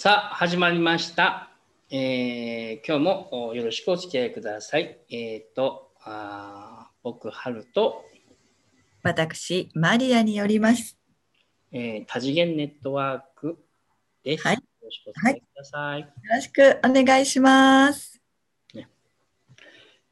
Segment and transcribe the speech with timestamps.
[0.00, 1.50] さあ、始まりました。
[1.90, 4.96] えー今日もおよろしくお付き合いください。
[5.10, 8.04] えっ、とあー、僕、春と、
[9.02, 10.96] 私、マリアによります。
[11.72, 13.58] えー多次元ネットワーク
[14.22, 14.46] です。
[14.46, 16.00] はいよろしくお付き合いください。
[16.02, 18.22] よろしくお願いします。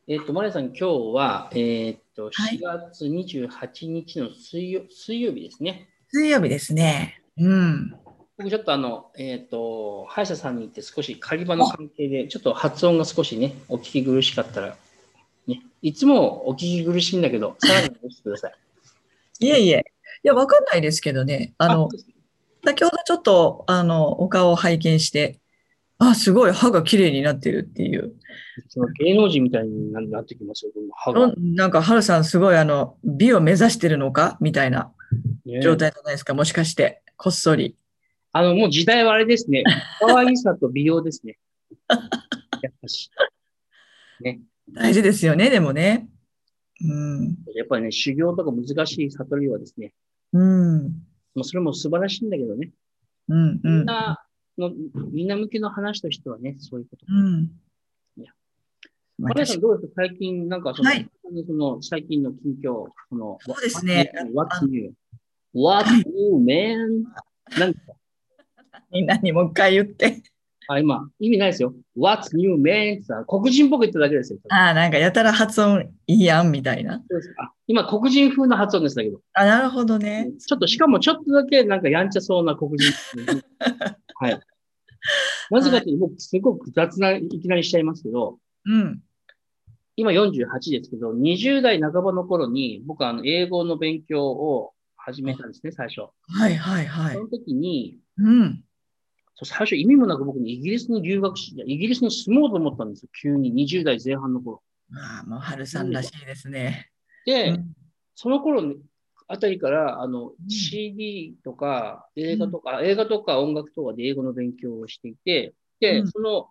[0.08, 0.84] えっ、と、マリアさん、今日
[1.14, 5.90] は、えっ、と、はい4月28日の水曜水曜日ですね。
[6.08, 7.22] 水曜日ですね。
[7.38, 8.05] うん。
[8.38, 14.76] 僕、ちょっとあの、えっ、と、歯医者さんに行って少し狩り場の関係で、ちょっと発音が少しね、お聞き苦しかったら、
[15.46, 18.54] ね、いつもお聞き苦しいんだけど、さらにお聞きください。
[19.40, 19.84] いえいえ。
[20.22, 21.54] いや、わかんないですけどね。
[21.56, 21.88] あの、
[22.64, 25.40] 先ほどちょっと、あの、お顔を拝見して、
[25.98, 28.14] あ、すごい歯が綺麗になってるっていう。
[28.68, 31.24] その芸能人みたいにななってきますよ、歯が。
[31.24, 34.36] うんなんか、ハルさん、すごい、あの、美を目指してるのか？
[34.40, 34.92] みたいな
[35.46, 36.34] ね状態じゃないですか。
[36.34, 37.76] もしかして、こっそり。
[38.36, 39.64] あの、もう時代はあれですね。
[40.00, 41.38] 可愛さと美容ですね。
[41.88, 43.10] やっぱし。
[44.20, 44.40] ね。
[44.72, 46.08] 大事ですよね、でもね。
[46.84, 47.36] うん。
[47.54, 49.94] やっぱりね、修行とか難しい悟りはですね、
[50.34, 50.82] うん。
[51.34, 52.72] まあ、それも素晴らしいんだけどね。
[53.28, 53.48] うん。
[53.52, 53.84] うみんん。
[53.86, 54.22] な
[54.58, 54.70] の、
[55.12, 57.06] みんな向けの話としてはね、そういうこと。
[57.08, 57.50] うん
[58.18, 58.32] いや。
[59.18, 60.02] マリアさんどうですか？
[60.06, 61.08] 最近、なんかその、はい
[61.46, 64.92] その最近の近況、その、そうですね What's new?
[65.54, 67.04] What's new, man?
[67.58, 67.80] なんか、
[68.90, 70.22] みんなにもう一回言って。
[70.68, 71.74] あ、今、意味ないですよ。
[71.96, 73.00] What's new, man?
[73.26, 74.38] 黒人っぽく言っただけですよ。
[74.48, 76.96] ああ、なんかやたら発音いいやんみたいな。
[77.08, 79.20] そうですあ今、黒人風の発音ですだけど。
[79.34, 80.32] あ、なるほどね。
[80.44, 82.92] ちょっと、しかもちょっとだけなんかやんちゃそうな黒人。
[84.18, 84.40] はい。
[85.50, 89.00] なぜかというと、僕、すごく雑な、いきなりしちゃいますけど、うん。
[89.94, 96.10] 今48ですけど、20代半ばの頃に、僕はあの英語の勉強を始めたんですね、最初。
[96.28, 97.14] はいはいはい。
[97.14, 98.64] その時に、うん。
[99.44, 104.62] 最初意味もなく僕にイギリスに留学し、イギリスに住もうと思ったんですよ、急に20代前半の頃。
[104.94, 106.90] ああ、もう春さんらしいですね。
[107.26, 107.72] で、うん
[108.18, 108.74] その頃
[109.28, 116.48] あたりから、あの、ん CD とか映画とか、映画とか音楽とかで英語の勉強をしていて、で、うんその、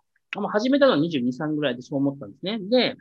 [0.49, 2.59] 始めたのは22、3ぐらいでそう思ったんですね。
[2.59, 2.95] で、はい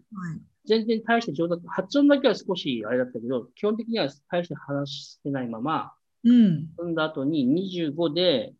[0.67, 5.93] 全然大して上達、発音だけは少しあれだったけど、基本的には大して話してないまま、
[6.25, 6.69] うん。
[6.79, 8.55] 済んだ後に25で、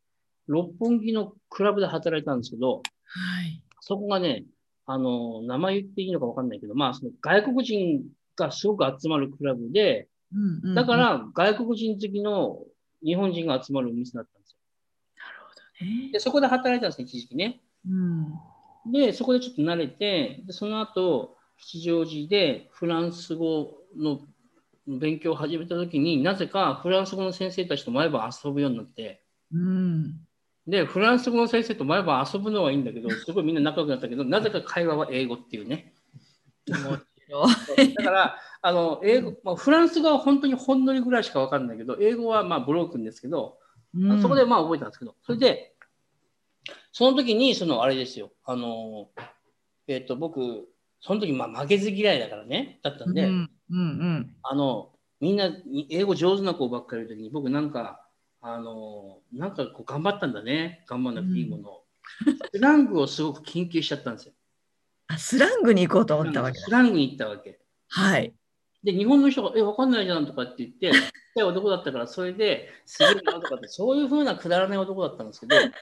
[0.47, 3.63] 六本木のクラブで働いたんですけど、はい。
[3.81, 4.45] そこがね、
[4.87, 8.03] あの、名前言っていいのかわかんないけど、まあ、その外国人
[8.37, 10.09] がすごく集まるクラブで、
[10.75, 12.59] だか、なるら外国人好きの
[13.05, 14.59] 日本人が集まるお店だったんですよ。
[15.49, 16.13] ほどね。
[16.13, 17.61] で、そこで働いたんですね、一時期ね。
[17.89, 18.35] うん。
[18.93, 24.21] で、そこでちょっと慣れて、でその後、吉祥寺でフランス語の
[24.87, 29.23] 勉強を始めた時になぜかフランス語の先生たちと毎晩遊ぶようになって、
[29.53, 30.21] うん。
[30.67, 35.93] で、フランス語の先生と毎晩遊ぶのはいいんだけど、 すごいみんな仲良くなったけど、なぜか会話は英語っていうね。
[36.67, 43.59] だから、あの英語まあ、フランス語は本当にほんのりぐらいしか分かんないけど、英語はまあブロークンですけど、
[43.95, 44.23] うん。
[44.23, 45.75] そこでまあ覚えたんですけど、それで、
[46.93, 49.11] その時に、そのあれですよ、あの、
[49.87, 50.67] えっ、と、僕、
[51.01, 58.04] その時まあ負けず嫌いだからね、だったんで、うんうんあの、みんなに英語上手な子ばっかりいる時に、僕なんか、
[58.47, 61.85] あの、なんかこう頑張ったんだね、頑張んなくていいものを。
[62.53, 64.35] スラングをすごく研究しちゃったんですよ。
[65.07, 66.71] あ、スラングに行こうと思ったわけだス。
[66.71, 67.59] ラングに行ったわけ。
[67.89, 68.35] はい。
[68.83, 70.93] で、日本の人が、え、わかんないじゃんとかって言って、
[71.35, 75.73] ち男だったから、それで、すげえなとかって、そういうふうなくだらない男だったんですけど、で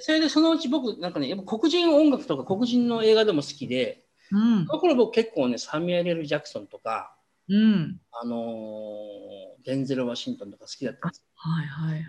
[0.00, 4.72] それでそのうち僕、なんかね、やっぱ黒人音楽とか黒人の映画でも好きで、うんそ。
[4.72, 7.14] の頃僕結構ね、サミュエル・ジャクソンとか、
[7.48, 8.00] うん。
[8.12, 12.04] あのーデンゼル・ワシントンとか好きだったんですはいはいはい。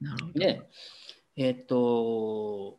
[0.00, 0.38] なるほど。
[0.38, 0.62] で、
[1.36, 2.78] えーっと、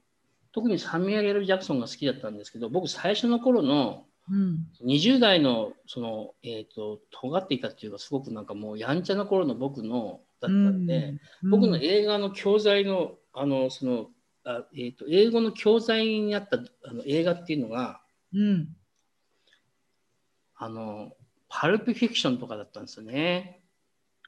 [0.54, 4.68] 特にサミュエル・ L ジャクソンが好きだったんですけど、僕最初の頃のうん。
[4.84, 14.08] 20代のその、えーっと、尖っていたっていうか、すごくなんかもうやんちゃな頃の僕のだったんで、うん僕の映画の教材の、あの、その、
[14.44, 16.58] あえーっと、英語の教材にあった
[16.90, 18.02] あの映画っていうのが、
[18.34, 18.70] うん。
[20.56, 21.12] あの、
[21.58, 23.62] パルプフィクションとかだったんですよね。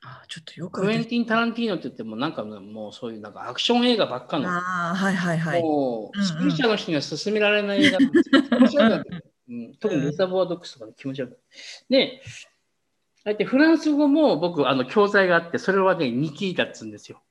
[0.02, 5.62] あ、ちょっとよくクエン私ティン・タランティーノって言っても、なんかもうそういうなんかアクション映画ばっかの、ああ、はいはいはい。
[5.62, 8.42] もう、スピリチュアルの人には勧められない映画なんですよ。
[8.44, 9.04] 気持ちった
[9.50, 11.44] うん、特にレザーボアドックスとか、ね、気持ち悪かった。
[11.90, 12.22] で、
[13.26, 17.22] あえてフランス語も僕、あの教材があって、それはね、ニキータっつうんですよ。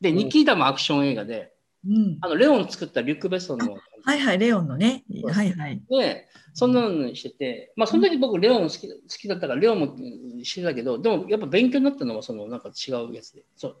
[0.00, 1.53] で、ニキータもアクション映画で、
[1.86, 2.18] うん。
[2.20, 3.76] あのレオン作ったリュック・ベッソンの。
[4.04, 5.04] はいはい、レオンのね。
[5.32, 5.82] はいはい。
[5.88, 9.96] で、そんなのにしてて、まあ、その時僕、レオン好き好きだったから、レオンも
[10.42, 13.44] してたけど、でもやっぱ勉強になったのは、そのなんか違うやつで。
[13.56, 13.76] そう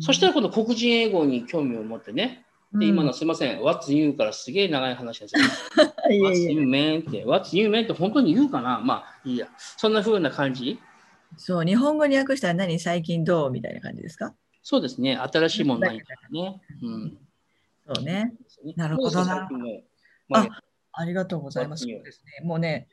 [0.00, 5.42] そしたら、この黒人英語に興味を持ってね、で、今のすいません、What's you からすげえ長い話ですよ。
[6.10, 8.80] What's you man って、What's you man って本当に言うかな？
[8.80, 9.48] まあいいや。
[9.56, 10.80] そんな風な感じ？
[11.36, 12.80] そう、日本語に訳したら何？
[12.80, 13.50] 最近どう？
[13.50, 14.34] みたいな感じですか？
[14.62, 15.16] そうですね。
[15.16, 16.60] 新しいものないからね。
[16.82, 17.18] うん。
[17.86, 18.32] そうね。
[18.76, 19.48] なるほどな
[20.32, 20.48] あ、
[20.92, 21.84] ありがとうございます。
[21.84, 22.46] そうですね。
[22.46, 22.88] もうね、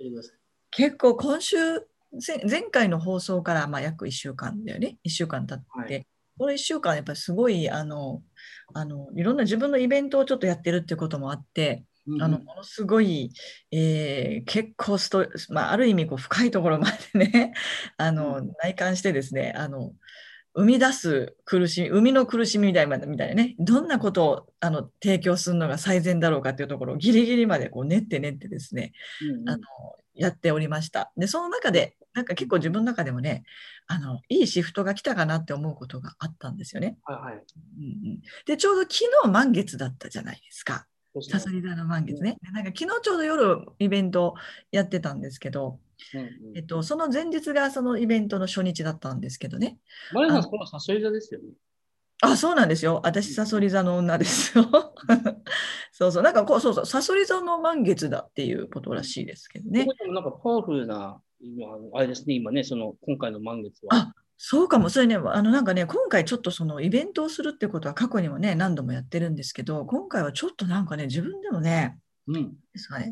[0.72, 1.58] 結構今週、
[2.26, 4.98] 前前回の放送からまあ約1週間だよね。
[5.04, 5.94] 1週間経って。
[5.94, 6.08] はい
[6.38, 8.24] この1週間、やっぱりすごい、あの、
[8.74, 13.32] あの、いろんな自分のイベントをちょっとやってるっていうこともあって、うんあの、ものすごい、
[13.72, 17.54] えー結構ストまあ、ある意味こう深いところまでね、
[17.98, 19.94] あの、う内観してですね、あの、
[20.54, 29.64] 生み出す苦しみ、生みの苦しみみたいなみたいなね、どんなことをあの提供するのが最善だろうかっていうところをギリギリまでこう練って練ってですね、うんうんあの
[30.14, 31.12] やっておりました。
[31.18, 33.44] で、その中で、なんか結構自分の中でもね、
[33.88, 36.98] あのいいシフトが来たかなって思うことがあったんですよね。
[37.04, 37.34] はいはい。
[37.36, 40.86] うんうん、で、ちょうど昨日満月だったじゃないですか。
[41.14, 42.38] そうですねサソリ座の満月ね。
[42.42, 44.36] でなんか昨日ちょうど夜イベント
[44.72, 45.80] やってたんですけど、
[46.14, 49.78] うんうんえっと、その前日がそのイベントの初日だったんですけどね。
[50.14, 51.48] マリさん、このサソリ座ですよね。
[52.22, 53.02] あ、そうなんですよ。
[53.04, 54.66] 私、サソリ座の女ですよ。
[55.92, 56.24] そうそう。
[56.24, 63.96] なんかこう、そうそう、サソリ座の満月だっていうことらしいですけどねなんかパワフルな、今あれですね、今ね、その今回の満月は。
[63.96, 64.14] あ
[64.44, 64.90] そうかも。
[64.90, 72.54] それね、あのなんかね、今回ちょっとそのイベントをするってことは過去にもね、何度もやってるんですけど、今回はちょっとなんかね、自分でもね、うん。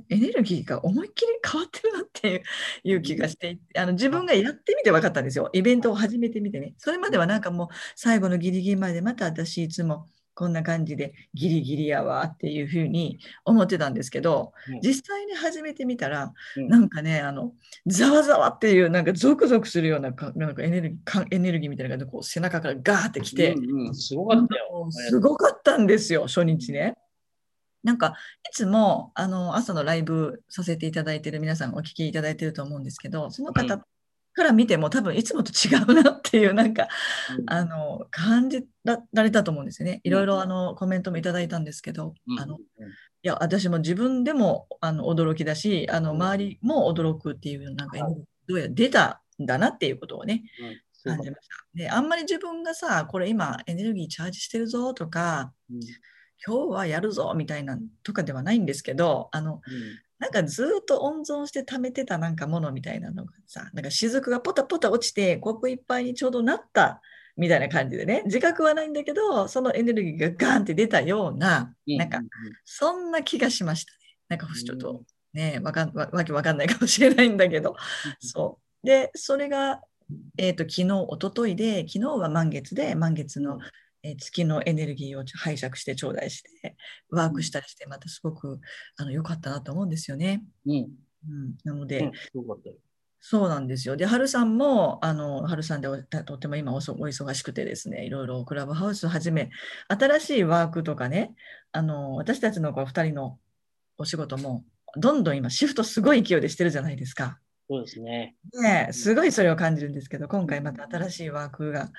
[0.10, 2.44] エネルギーが思いっきり変わってるなっていう
[2.84, 5.50] いう気がしてあの自分がやってみて分かったんですよ。
[5.54, 6.76] イベントを始めてみてね。
[6.78, 10.08] それまではなんかもう最後のギリギリまでまた私いつも
[10.40, 17.52] こんな感じでギリギリやわっていうふうに思ってたんですけど、うん実際に始めてみたら、うんなんかね、あの、
[17.86, 24.88] ざわざわっていう、なんかゾクゾクするようなかなんかエネルギーかエネルギーみたいなのがこう背中からガーってきて、うんうん、すごかったよ。
[24.90, 26.96] すごかったんですよ、初日ね。
[27.84, 28.16] なんか、
[28.50, 33.86] いつもあの朝のライブさせていただいている皆さんお聞きいただいていると思うんですけど、そのうん方
[34.34, 36.88] から見ても多分いつもと違うなっていう、なんか、
[37.38, 37.50] うん。
[37.50, 40.02] あの感じられたと思うんですよね。
[40.04, 42.40] いろいろうんあのコメントもいただいたんですけど、うん。
[42.40, 42.60] あのい
[43.24, 46.22] や私も自分でもあの驚きだし、あのうん。
[46.22, 50.44] 周りも驚くっていう、なんかエネルギーどうやら出たんだなっていうことをね、
[51.06, 51.16] うん。
[51.16, 51.56] 感じました。
[51.74, 55.80] で、あんまり自分がさ、これ今エネルギーチャージしてるぞとか、うん
[56.46, 59.62] 今日はやるぞみたいなとかではないんですけど、あの、
[60.20, 67.02] なんかずっと温存して溜めてたなんかものみたいなのがさ、なんか雫がポタポタ落ちてコップいっぱいにちょうどなった
[67.38, 71.98] みたいな感じでね、自覚はないんだけど、そのエネルギーがガーンって出たような、うん。
[71.98, 72.22] なんかう
[72.66, 74.00] そんな気がしましたね。
[74.28, 75.04] なんかちょっと
[75.34, 77.76] ね、わかんわわけわかんないかもしれないんだけど、
[78.20, 78.86] そう。
[78.86, 79.82] で、それが、
[80.38, 83.60] えっ、と、昨日、一昨日で、昨日は満月で、満月の、
[84.04, 86.76] えー月のエネルギーを拝借して頂戴して、
[87.10, 88.60] ワークしたりして、またすごく
[88.98, 90.44] あの良かったなと思うんですよね。
[90.66, 90.74] うん
[91.28, 92.12] うん、なので、うん。
[93.22, 93.98] そうなんですよ。
[93.98, 99.50] で、春さんも、あの、春さんでおととても今おそお忙しくてですね、いろいろクラブハウスをはじめ、
[99.90, 101.34] 新しいワークとかね、
[101.74, 103.38] あの、私たちのこう2人の
[103.98, 104.64] お仕事も、
[104.96, 107.40] どんどん今シフトすごい勢いでしてるじゃないですか。
[107.70, 108.36] そうですね。
[108.54, 111.92] ねえ、すごいそれを感じるんですけど、今回また新しいワークが、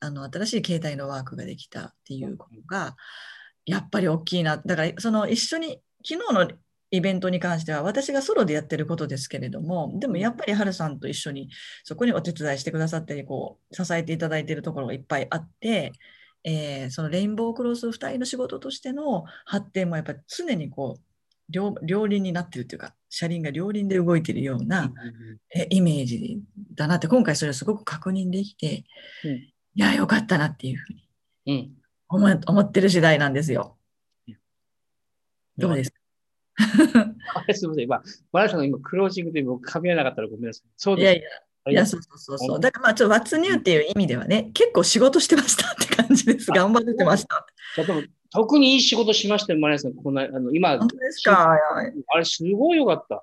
[0.00, 2.94] あの新しい形態のワークができたっていうことが、
[3.64, 4.58] やっぱり大きいな。
[4.58, 6.50] だから、その一緒に、昨日の
[6.90, 11.48] イベントに関しては、私がソロでやってることですけれども、でもやっぱりハルさんと一緒に、
[11.84, 15.92] そこにお手伝いしてくださったり、こう、支えていただいているところがいっぱいあって、
[16.44, 21.02] えーそのレインボークロス2人の仕事としての発展もやっぱり常にこう
[21.48, 24.92] 両両輪になってるというか車輪が両輪で動いているような、
[25.54, 26.42] えイメージ
[26.74, 28.84] だなって今回それをすごく確認できて、
[29.24, 29.30] うん
[29.76, 31.08] いやよかったなっていうふうに
[31.46, 31.70] うん。
[32.08, 33.76] 思い思ってる次第なんですよ。
[35.58, 35.92] どうです？
[36.56, 37.84] かすみません。
[37.84, 38.02] 今、
[38.32, 40.68] マラさんが今、クロージングで僕、噛み合わなかったらごめんなさい。
[40.76, 41.04] そうです。
[41.04, 41.28] いやいや
[41.70, 47.46] いやそうそうそうそうだからまあちょっと What's new っていう意味ではね結構仕事してましたって感じです頑張ってました。
[48.30, 49.94] 特にいい仕事しましたよ、マラさん。
[49.94, 51.52] こんなあの今、本当ですか？
[51.52, 53.22] あれ、すごいよかった。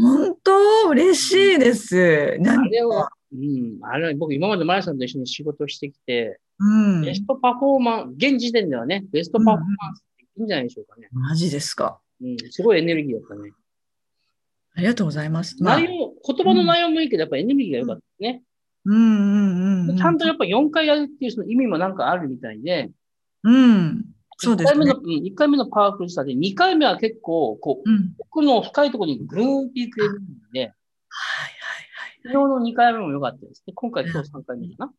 [0.00, 0.88] 本当？
[0.90, 2.38] 嬉しいです。
[2.38, 6.64] なあんれは、うん、あれは僕、今までマラさんと一緒に仕事してきて、う
[7.00, 11.08] んベストパフォーマンス、現時点ではね、ベストパフォーマンスっていいんじゃないでしょうかね。
[11.10, 11.98] マジですか。
[12.22, 13.50] うん、すごいエネルギーだったね。
[14.74, 15.62] ありがとうございます。
[15.62, 18.42] まあ内容、言葉の内容もいいけど、やっぱエネルギーが良かったですね。
[18.84, 19.96] うんうんうんうん。
[19.96, 22.90] ちゃんとやっぱ4回やるっていうその意味もなんかあるみたいで、
[23.44, 24.04] うん。
[24.38, 25.00] そう1ですね回目の、。
[25.00, 28.14] うん、一回目のパワフルさで、2回目は結構、こう、うん。
[28.18, 32.20] 奥の深いところにグーンっていくエネルギーで、はいはいはい。
[32.24, 33.72] 昨日の2回目も良かったですね。
[33.74, 34.92] 今回今日3回目かな。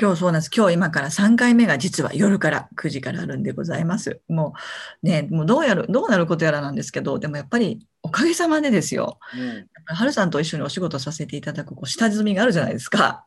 [0.00, 0.50] 今日そうなんです。
[0.54, 4.20] 今日今から3回目が実は夜から9時からあるんでございます。
[4.28, 4.54] も
[5.02, 9.20] うね、もうどうやる、どうなることやらなんですけど、でもやっぱりおかげさまでですよ。
[9.38, 9.66] うん。
[9.86, 13.24] 春さんと一緒にお仕事させていただくこう下積みがあるじゃないですか。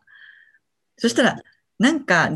[0.98, 1.42] そしたら、
[1.80, 2.32] なんか、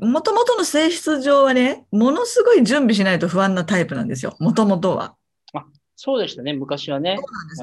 [0.00, 4.36] もともとの性質上はね、ものすごい準備しないと不安なタイプなんですよ。
[4.38, 5.16] もともとは。
[6.02, 7.18] そうでしたね、昔はね。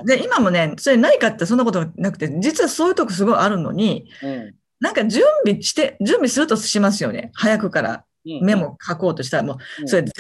[0.06, 4.54] で、今もね、それないかってそんなことなくて、実はそういうとこすごいあるのに、うん。
[4.80, 7.32] なんか準備して、準備するとしますよね。
[7.34, 10.12] 早くからうんメモ書こうとしたら、もうそれ全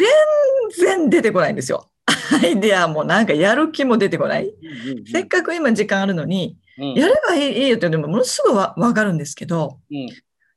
[0.75, 1.89] 然出てこないんですよ。
[2.41, 4.53] アイデアもなんかやる気も出てこない。
[5.11, 10.07] せっかく今時間あるのに、うんやればいいいいよってでもものすごいわわかるんですけど、うん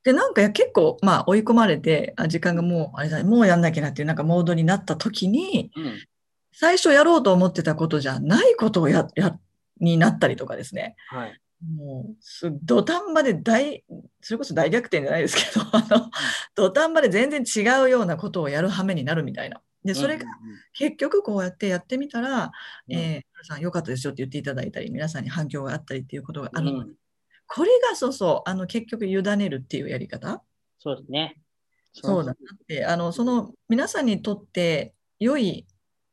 [0.02, 5.98] で、なんか結構、まあ追い込まれて、あ時間がもう、あれだ、もうやんなきゃなっていうなんかモードになった時に、うん
[6.52, 9.38] 最初やろうと思ってたことじゃないことをや、や、
[9.80, 10.96] になったりとかですね。
[11.08, 11.40] はい。
[11.62, 13.84] もう、す土壇場で大、
[14.20, 16.10] それこそ大逆転じゃないですけど、 あの、
[16.54, 19.62] 土壇場で全然違うようなことをやる羽目になるみたいな。
[19.84, 20.26] で、それが
[20.72, 22.52] 結局こうやってやってみたら、
[22.88, 22.94] うん。
[22.94, 26.94] えー、皆さん良かったですよって言っていただいたり、皆さんに反響があったりっていうことがあるので、うん。
[27.46, 30.42] これがそうそう、あの、結局委ねるっていうやり方？
[30.78, 31.40] そうですね。
[31.92, 32.36] そうだなっ
[32.68, 35.66] て、あの、その皆さんにとって良い、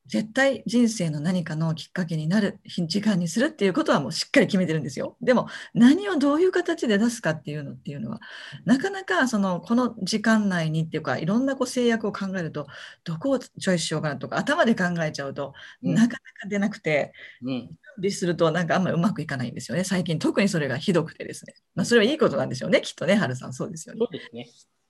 [0.08, 5.18] 絶対人生の何かのきっかけになる時間にするっていうことはもうしっかり決めてるんですよ。
[5.22, 8.20] でも何をどういう形で出すかっていうのっていうのは
[8.66, 12.68] なかなかそのこの時間内にっていうかいろんなこう制約を考えると
[13.04, 17.78] どこをチョイスしようかなとか頭で考えちゃうとうんなかなか出なくてうん。
[17.98, 19.84] 準備するとなんかあんまりうまくいかないんですよね。
[19.84, 21.56] 最近特にそれがひどくてですね。
[21.74, 22.82] まあそれはいいことなんでしょうね。
[22.82, 24.06] きっとね、春さんそうですよねそ。
[24.06, 24.48] うですね。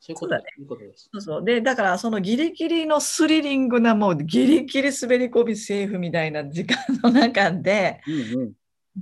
[0.08, 0.46] そういうことだね。
[0.96, 1.44] そうそう。
[1.44, 8.54] で、だからそのギリギリのスリリングな、もうギリギリ滑り込みセーフみたいな時間の中で、うんうん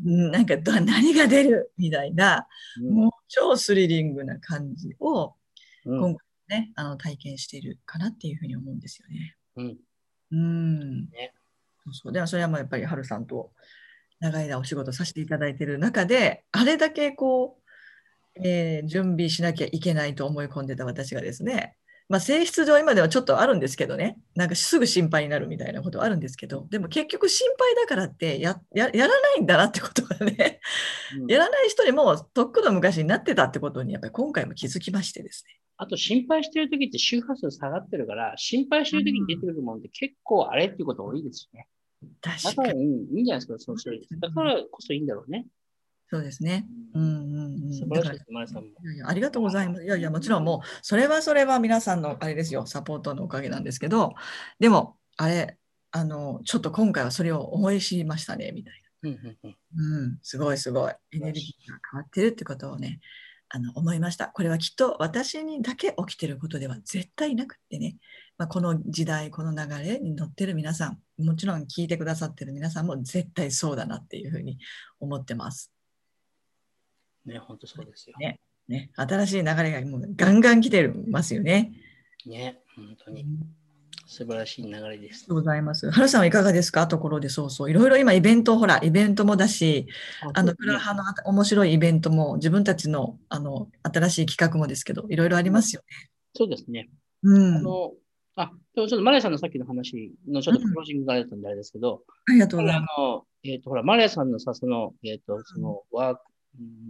[0.06, 2.46] うんなんかど何が出るみたいな、
[2.82, 5.36] うんもう超スリリングな感じを
[5.86, 6.26] うん今回
[6.60, 9.36] ね、あの体験しているかなっていうふうに思うんですよね。
[9.56, 9.78] うん
[10.32, 11.10] うん。
[11.12, 11.34] ね
[11.86, 12.14] そうそう。
[12.14, 13.52] でもそれはもうやっぱり春さんと
[14.20, 17.65] 長い間お仕事させていただいている中で、あれだけこう、
[18.44, 21.76] えー準備しなきゃいけないと思い込んでた私がですね、
[22.08, 30.60] まあ、性質上今ではちょっとあるんですけどね、なんかすぐ心配になるみたいなことはあるんですけど、でも結局心配だからってやややらないんだなってことがね、
[31.20, 35.60] うんやらない人にもとっくの昔になってたってことにやっぱり今回も気づきましてですね。
[35.78, 41.68] あと心配してるときって周波数下がってるから、心配してるときに出てくるものって結構あれっていうこと多いですよね。
[42.22, 42.86] だか、確からに。
[42.86, 45.48] うん、いいんじゃないですか、そうそれだからこそいいんだろうね。
[46.10, 46.66] そうですね。
[46.94, 47.74] うんうんうん。
[47.74, 48.70] 素晴ららしいさんも。
[48.70, 49.84] いやいやありがとうございます。
[49.84, 54.14] いやいや、もちろんもう、それはそれは皆さんのあれですよ、サポートのおかげなんですけど、
[54.60, 55.58] でも、あれ、
[55.92, 60.00] あの、ちょっと今回はそれを思い知りましたね、みたいうんうんうんな。
[60.04, 60.94] うん、すごいすごい。
[61.14, 63.00] エネルギーが変わってるってことをね、
[63.50, 64.28] あの思いました。
[64.28, 67.98] これはきっと私にだけ起きてることでは絶対なくってね、
[68.38, 74.58] まあ、この時代、この流れに乗ってる皆さん、もちろん聞いてくださってる皆さんも絶対そうだなっていうふうに
[75.00, 75.75] 思ってます。
[77.26, 78.16] ね、本当そうですよ。
[78.20, 81.72] ねね、新しい流れがもうガンガン来てますよね。
[82.26, 83.24] ね、本当に
[84.08, 85.92] 素晴らしい流れですございます。
[85.92, 86.88] 原さんはいかがですか？
[86.88, 87.70] ところでそうそう。
[87.70, 89.88] いろいろ今イベント、ほら、イベントもだし、
[90.34, 96.10] あの、クラハのあ面白いイベントも、自分たちの、あの、新しい企画もですけど、いろいろありますよね。
[96.34, 96.90] そうですね。
[97.24, 97.56] うん。
[97.58, 97.94] あの、
[98.36, 103.00] あ、でもちょっとマレーさんのさっきの話のちょっとクロージングがあったんであれですけど、ありがとうございます。
[103.00, 106.35] の、えっ、と、ほら、マレーさんのさ、その、えっ、と、その、ワーク、うん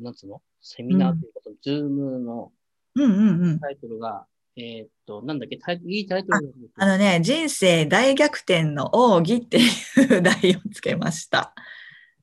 [0.02, 0.42] なんつうの？
[0.62, 2.52] セミナーということ、 Zoom の
[2.96, 3.60] うんうんうん。
[3.60, 11.54] タイトルが、えっ、と、なんだっけ、タイいいタイトルなんですよあのね、人生大逆転の奥義っていう題をつけました。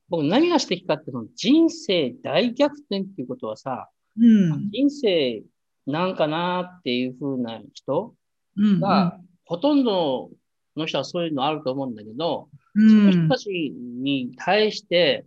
[0.09, 4.69] 僕何が指摘かっていうと、人生大逆転っていうことはさ、うん。
[4.71, 5.43] 人生
[5.85, 8.15] なんかなっていう風な人
[8.57, 10.29] うんが、ほとんど
[10.75, 15.25] の人はそういうのあると思うんだけど、うんその人たちに対して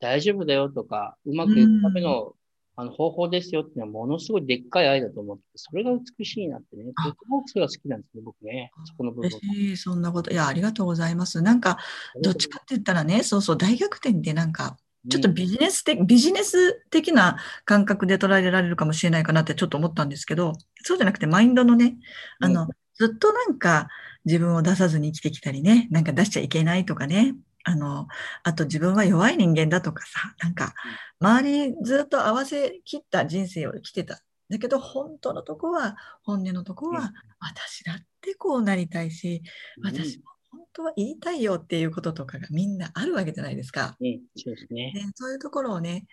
[0.00, 2.34] 大丈夫だよとか、うまくいくための,、
[2.76, 8.72] あの方法ですよっていうのはものすごいでっかい愛だと思って、それが美しいなってね、あとてもそれが好きなんですね、僕ね。
[8.86, 9.28] そこの部分。
[9.28, 10.30] 嬉しい、そんなこと。
[10.30, 11.42] いや、ありがとうございます。
[11.42, 11.78] なんか、
[12.22, 14.76] どっちかって言ったらね、そうそう、大逆転ってなんか、
[15.08, 20.52] ちょっとビジネス的、ビジネス的な感覚で捉えられるかもしれないかなってちょっと思ったんですけど、
[20.82, 21.96] そうじゃなくてマインドのね、
[22.38, 23.88] あの、ずっとなんか
[24.26, 28.06] 自分を出さずに生きてきたりね、なんか出しちゃいけないとかね、あの、
[28.42, 30.74] あと自分は弱い人間だとかさ、なんか、
[31.20, 34.20] 周りずっと合わせきった人生を生きてた。
[34.48, 39.42] だけど、本当のとこは、本音のとこうんは、私だってこうなりたいし、
[39.78, 43.96] うん私も本当は言いたいよっていうこととかがみんなあるわけじゃないですか。
[44.00, 44.92] うん、そうですね。
[44.94, 46.06] でそういうところをね、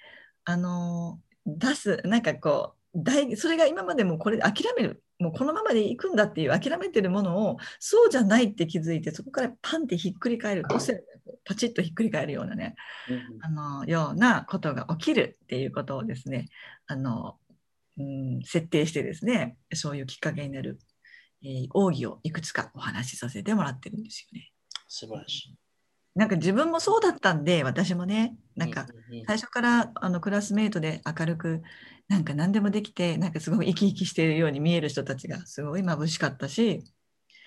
[0.45, 11.03] あのー出す、なんかこう、大それが今までもこれ諦めるもうこのままでいくんだっていう諦めてるものをそうじゃないって気づいてそこからパンってひっくり返る個性
[11.43, 12.75] パチッとひっくり返るようなね、
[13.41, 16.49] あのようなことが起きるっていうことをですね
[16.87, 17.35] あの、
[17.97, 20.79] うん、設定してですねそういうきっかけになる、
[21.43, 24.51] えー、奥義をいくつかお話しさせてもらってるんですよね。
[24.87, 25.57] 素晴らしい。
[26.15, 28.87] なんか自分もそうだったんで私もねなんか
[29.27, 31.61] 最初からあのクラスメートで明るく
[32.07, 36.83] なんか何でもできてなんかすごい生き生きしているように見える人たちがすごい眩しかったし、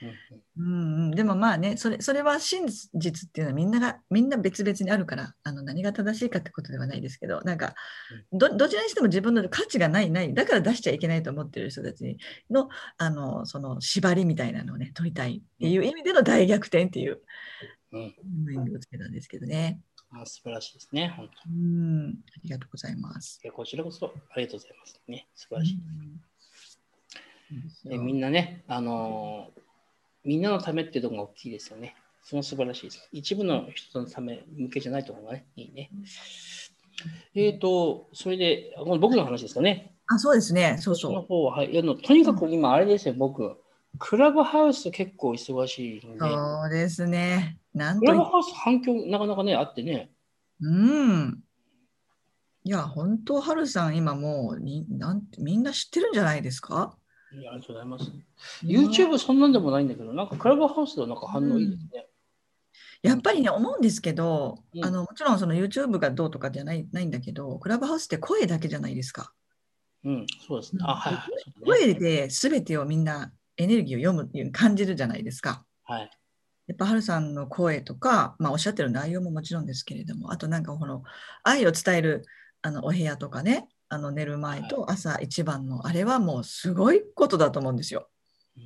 [0.02, 7.74] うんうん、でもまあねそれそれは真実っていうのはみんながみんな別々にあるからあの何が正しいかってことではないですけどなんか
[8.32, 10.34] どどちらにしても自分の価値がないない。
[10.34, 12.16] だから出しちゃいけないと思ってる人たち
[12.50, 17.20] のあのその縛りみたいなのをね取りたいっていう意味での大逆転っていう。
[17.92, 19.80] うん、をつけたんですけどね。
[20.12, 23.40] あ素晴らしいですね、本当うんありがとうございます。
[23.52, 25.28] こちらこそありがとうございますね。
[25.34, 25.78] 素晴らしい。
[27.90, 29.60] うん、みんなね、あのー、
[30.24, 31.96] みんなのためっていうところが大きいですよね。
[32.22, 33.08] その素晴らしいです。
[33.12, 35.90] 一部の人のため向けじゃないところがね、いいね。
[37.34, 39.94] えっ、ー、と、それで、僕の話ですかね。
[40.06, 40.76] あ、そうですね。
[40.80, 41.12] そうそう。
[41.12, 43.56] の方は、はい、あのとにかく今、あれですよ、僕。
[43.98, 46.18] クラブハウス結構忙しいので。
[46.18, 47.59] そうですね。
[47.74, 50.10] なんクラブハウス反響なかなかね、あってね。
[50.60, 51.42] うん。
[52.64, 56.96] いや、本当、ハルさん、今もうになんみんな知ってるんじゃないですか？
[57.32, 58.12] ありがとうございます。
[58.62, 62.08] YouTube そんなんでもないんだけど、なんかクラブハウスではなんか反応いいですね。
[63.04, 69.32] うん、やっぱりね、思うんですけど、うん、あのもちろんその YouTube がどうとかじゃないないんだけど、クラブハウスって声だけじゃないですか？
[70.04, 70.82] うん、そうですね。
[70.84, 75.64] あはい、声で全てをみんなエネルギーを読む感じるじゃないですか。
[75.84, 76.10] はい。
[76.70, 81.02] やっぱ春さんの声とか、まあ、おっしゃってる内容ももちろんですけれどもあとなんかこの
[81.42, 82.24] 愛を伝える
[82.62, 88.08] あのお部屋とかねあの寝る前と朝一番のあれはもうすごいことだと思うんですよ。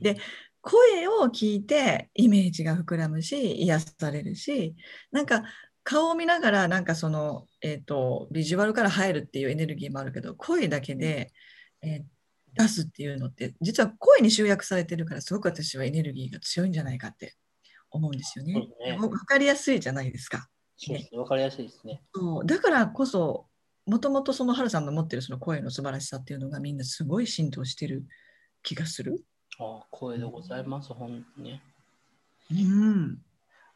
[0.02, 0.18] で
[0.60, 4.76] 声を聞いてイメージが膨らむし癒されるし
[5.10, 5.44] なんか
[5.82, 11.32] 顔を見ながらなんかその、えーと、ビジュアルから入るっていうエネルギーもあるけど声だけで、
[11.80, 17.34] えー、出すっていうのって実は声に集約されてるからすごく私はエネルギーが強いんじゃないかって
[17.94, 18.54] 思うんですよね。
[18.84, 20.48] ね分かりやすいじゃないですか。
[20.76, 22.02] そうですね、分かりやすいですね。
[22.14, 23.46] そうだからこそ
[23.86, 28.04] もともとその春さんの持ってるその声の素晴らしさっていうのがみんなすごい浸透してる
[28.62, 29.24] 気がする。
[29.58, 31.60] ああ、声でございます、本当に。
[32.50, 33.18] うん。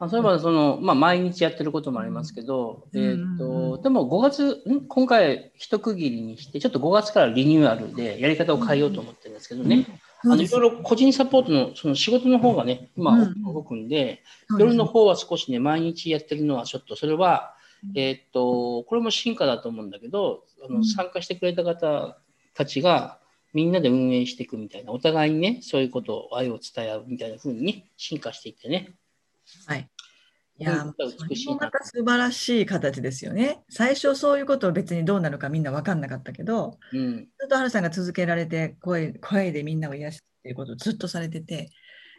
[0.01, 4.87] あそういえばその、まあ、毎日やってることもありますけど、うん、えーとでも5月ん？
[4.87, 9.87] 今回一区切りにしてちょっと5月からリニューアルでやり方を変えようと思ってるんですけどね、
[10.25, 14.23] あのいろいろ個人サポートのその仕事の方がね、今動くんで、
[14.59, 17.55] 夜の方は少しね、毎日やってるのはちょっと、それは、
[17.95, 22.19] えっと、これも進化だと思うんだけど、あの参加してくれた方
[22.55, 23.21] たちが、
[23.55, 28.95] みんなで運営していくみたいな、お互いにね、そういうことを、愛を伝え合うみたいな風にね、進化していってね。
[29.67, 29.89] はい。
[30.61, 30.93] いや、
[31.29, 33.63] 美しいまた素晴らしい形ですよね。
[33.71, 41.71] 最初そういうことを別にどうなるかみんな分かんなかったけど、うん、ずっと春さんが続けられて声声でみんなを癒すっていうことをずっとされてて、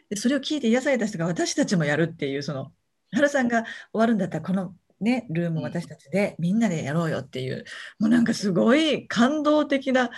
[0.08, 2.72] でそれを聞いて癒された人が私たちもやるっていう、その
[3.12, 7.64] 春さんが終わるんだったらこのね、ルーム私たちでみんなでやろうよっていう、
[7.98, 10.10] もうなんかすごい感動的な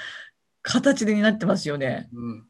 [0.62, 2.08] 形でになってますよね。
[2.12, 2.46] うん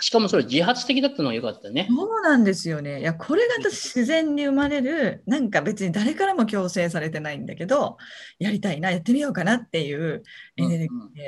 [0.00, 1.86] しかもそれ自発的だったのが良かったね。
[1.88, 3.00] そうなんですよね。
[3.00, 7.96] いや、これが自然に生まれる、なんか別に誰からも強制されてないんだけど、
[8.38, 10.22] やりたいな、やってみようかなっていう
[10.56, 11.22] エネルギーで、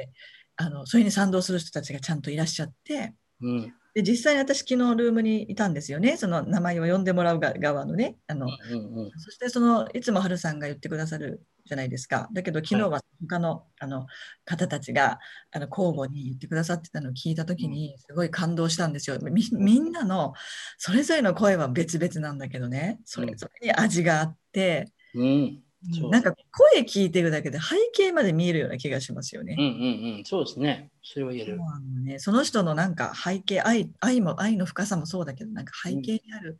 [0.59, 6.19] うんうん、あのそれに賛同する人たちがちゃんといらっしゃって、うん、で実際に私昨日ルームにいたんですよね。
[6.19, 8.19] その名前を呼んでもらう側のね。
[8.27, 12.29] あの、うんうん、そしてそのいつも春さんが言ってくださるじゃないですか。
[12.35, 14.07] だけど昨日は他の,、あの
[14.45, 15.19] 方たちが
[15.51, 19.17] あの交互に言ってくださってたのを聞いた時にすごい感動したんですよ。
[19.19, 20.35] みみんなの
[20.77, 23.01] それぞれの声は別々なんだけどね。
[23.07, 25.63] それぞれに味があって、うん、
[26.11, 29.57] なんか声聞いてるだけで背景まで見えるような気がしますよね。
[29.59, 30.91] うんうんうん、そうですね。
[31.03, 31.59] それは言える。
[31.59, 36.59] そね、その人のなんか背景愛愛も愛の深さもそうだけどなんか背景にある、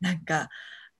[0.00, 0.48] うん、なんか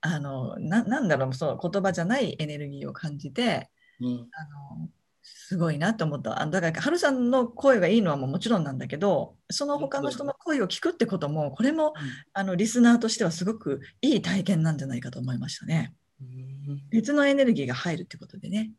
[0.01, 4.89] あのななんだろうそう言葉じゃないエネルギーを感じて、うん、あの
[5.21, 6.41] すごいなと思った。
[6.41, 11.93] あだから春さんの声がいいのはもちろんなんだけどその他の人の声を聞くってこともこれも、うん、
[12.33, 15.93] あのリスナーとしてはすごくいい体験なんじゃないかと思いましたね。
[16.21, 16.52] うん、
[16.89, 18.71] 別のエネルギーが入るってことでね。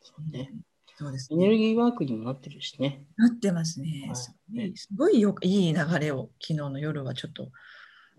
[0.00, 0.50] そうね。
[0.96, 3.04] そうです、ね、エネルギーワークにもなってるしね。
[3.16, 4.06] なってますね。
[4.08, 7.50] はい、すごいよいい流れを昨日の夜はちょっと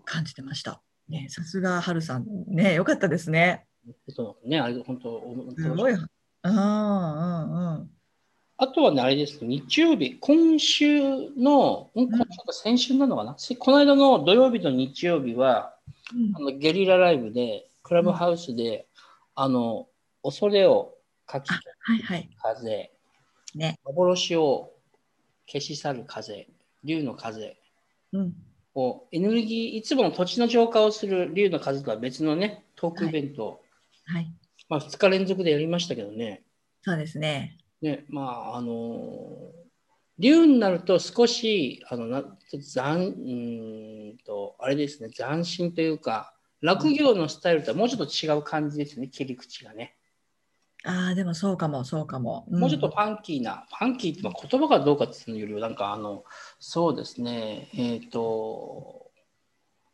[0.04, 0.82] 感じてました。
[1.08, 3.68] ね、さすがはるさん、ね、よかったですね。
[4.10, 5.22] そうね、あれ本当、
[5.58, 5.94] すごい。
[5.94, 6.00] あ
[6.44, 7.92] あ、うんうん。
[8.58, 11.02] あとはね、あれです日曜日、今週
[11.38, 15.76] の、ん今週か先週なのかな、せこの間の土曜日と日曜日は、
[16.16, 18.88] うんあのゲリラライブで、クラブハウスで、
[19.36, 19.88] あの、
[20.24, 22.30] 恐れをかきあはいはい。
[22.42, 22.92] 風、
[23.56, 23.80] ね。
[23.84, 24.74] 幻を
[25.48, 26.48] 消し去る風、
[26.84, 27.58] 竜の風
[28.14, 28.34] うん。
[28.76, 33.62] を、エネルギー、いつもの土地の浄化をする竜の風とは別のね、トークイベントを、
[34.06, 34.34] はい。
[34.70, 36.44] まあ、2日連続でやりましたけどね、
[36.82, 37.58] そうですね。
[37.82, 39.62] ね、まあ、あのー
[40.22, 49.96] 竜になると少し、あの、な斬、うーんと、あれですね、斬新というか、落業のスタイルとはもうちょっと違う感じですね、切り口がね。
[50.84, 52.48] ああ、でもそうかも、そうかも。
[52.50, 56.24] もうちょっとファンキーな、ファンキーってまあ言葉がどうかっていうのよりは、なんかあの、
[56.60, 59.12] そうですね、えっ、と、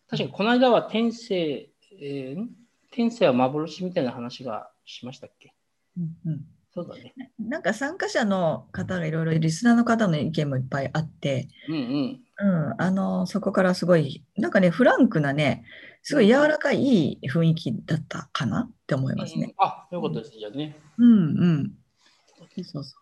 [0.10, 2.50] 確かにこの間は天性、えーん？
[2.92, 5.54] 天性は幻みたいな話がしましたっけ？
[5.98, 7.16] うんうんそうだね。
[7.40, 12.22] なんか参加者の方がいろいろ、リスナーの方の意見もいっぱいあって、うんうん。
[12.40, 15.66] うん、あの、そこからすごい、なんかね、フランクなね、
[16.08, 19.54] すごい柔らかいいい雰囲気だったかなって思いますね。
[19.58, 20.78] あ、よかったです、じゃあね。
[20.98, 21.74] うんうん。
[22.64, 22.96] そうそ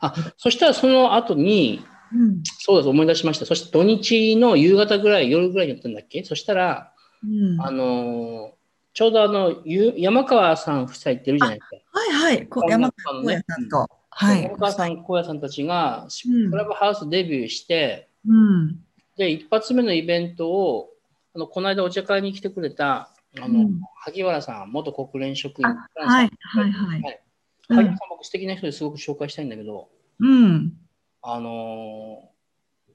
[0.00, 2.18] あ、そしたらその後に、う。
[2.18, 2.42] うん。
[2.60, 3.44] そうです、思い出しました。
[3.44, 6.24] そして土日の夕方ぐらい、夜ぐらいにやったんだっけ？
[6.24, 8.56] そしたら、うん、はあのー
[8.94, 11.76] ちょうどあの、ゆ山川さん夫妻っているじゃないですか。
[11.76, 12.46] いはい。
[12.48, 13.90] こ音山川光也さんと。
[14.08, 14.42] はい。
[14.44, 18.78] 山川さん、荒野さんたちが、うんクラブハウスデビューして、うん。
[19.18, 20.95] で、一発目のイベントを、
[21.36, 23.80] あのこの間お茶会に来てくれた、あの、うん。
[23.96, 25.66] 萩原さん、元国連職員。
[25.66, 27.22] あはいはいはい。
[27.68, 30.72] 萩原さん、僕素敵な人ですごく紹介したいんだけど、うん。
[31.20, 32.30] あの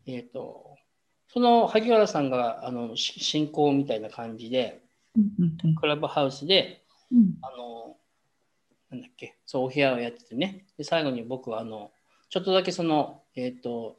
[0.08, 0.76] ーえっ、と、
[1.28, 4.82] その萩原さんがあのし進行みたいな感じで、
[5.16, 7.38] うんうんクラブハウスで、うん。
[7.44, 11.92] あのーなんだっけ、そう、お部屋をやっててね、で最後に僕はあの、
[12.30, 13.98] ちょっとだけその、えっ、と、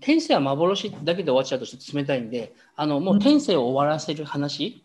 [0.00, 4.84] 天性は幻だけで終わっちゃうとちょっと冷たいんで、あのもう天性を終わらせる話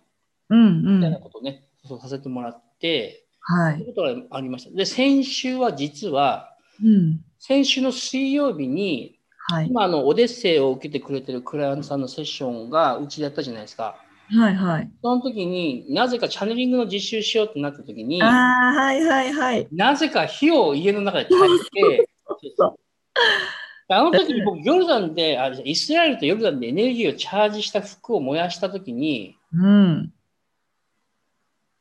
[0.49, 0.91] うんう。
[0.97, 3.73] みたいなんことをね、そうさせてもらって、はい。
[3.73, 4.75] そういうことがありました。
[4.75, 7.21] で、先週は実は、うん。
[7.39, 9.67] 先週の水曜日に、はい。
[9.67, 13.95] 今あのオデッセイを受けてくれてるクライアントさんのセッションがうちでやったじゃないですか。
[14.31, 14.91] はいはい。
[15.01, 19.67] その時になぜかチャネリングの実習しようってなった時にあ、あ、はいはいはい。
[19.71, 22.09] なぜか火を家の中で焚いて
[22.55, 22.79] そう、
[23.91, 30.13] あの時に僕ヨルダンで、あイスラエルとヨルダンでエネルギーをチャージした服を燃やした時に、うん。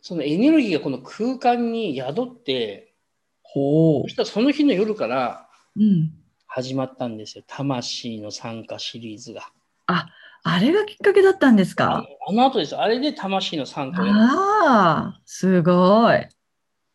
[0.01, 2.94] そのエネルギーがこの空間に宿って、
[3.42, 5.83] ほそしたらその日の夜からう。
[5.83, 6.12] うん。
[6.47, 7.44] 始まったんですよ。
[7.47, 9.42] 魂の参加シリーズが。
[9.87, 10.09] あ、
[10.44, 12.07] あれがきっかけだったんですか？
[12.27, 12.75] あの後です。
[12.75, 14.18] あれで魂の参加をやる。
[14.18, 16.27] ああ、すごい。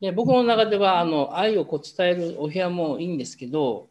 [0.02, 3.90] で僕の中ではあの愛をこう伝えるお部屋もいいんですけど、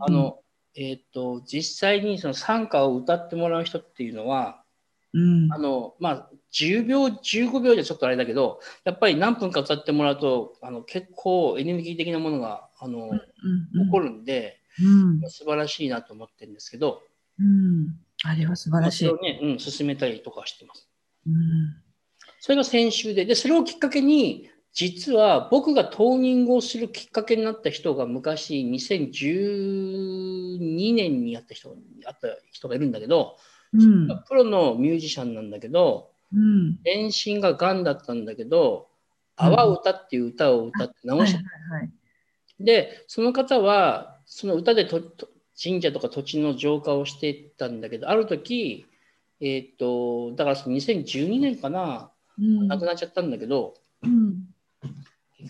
[0.00, 0.40] あの
[0.76, 4.60] えー、と実際にその参加を歌ってもらう人っていうのは
[5.16, 17.02] うん、あの、まあ、10秒15秒じゃちょっとあれだけどやっぱり何分か歌ってもらうとあの結構エネルギー的なものがあの、うん起こるんでうん、素晴らしいなと思ってるんですけど。
[17.38, 19.04] うん、あれは素晴らしい。
[19.06, 20.88] それをね、うん、進めたりとかしてます。
[21.26, 21.34] うん、
[22.40, 33.36] それが先週ででそれをきっかけに実は僕がトーニングをするきっかけになった人が昔2012年にやった人あった人がいるんだけど、
[33.72, 36.78] うん、プロのミュージシャンなんだけどうん。
[36.84, 38.88] 全身ががんだったんだけど
[39.36, 41.40] 「阿波歌」っていう歌を歌って治はいした。
[42.60, 45.28] でその方はその歌でとと
[45.60, 48.86] 神社とか土地の浄化をしていったんだけどある時
[49.40, 54.53] えーっとだからその2012年かなうん亡くなっちゃったんだけど、うん、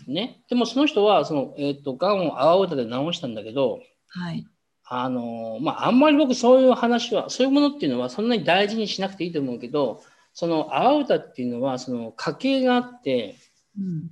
[0.07, 4.45] ね、でもその人はその、えー、とがんを阿波歌で治したんだけど、はい。
[4.87, 13.35] あのまあ、あんまり僕そういう話はそういうものっていうのはそんなに大事にしなくていいと思うけどその阿波歌っていうのはその家系があって
[13.77, 14.09] うん、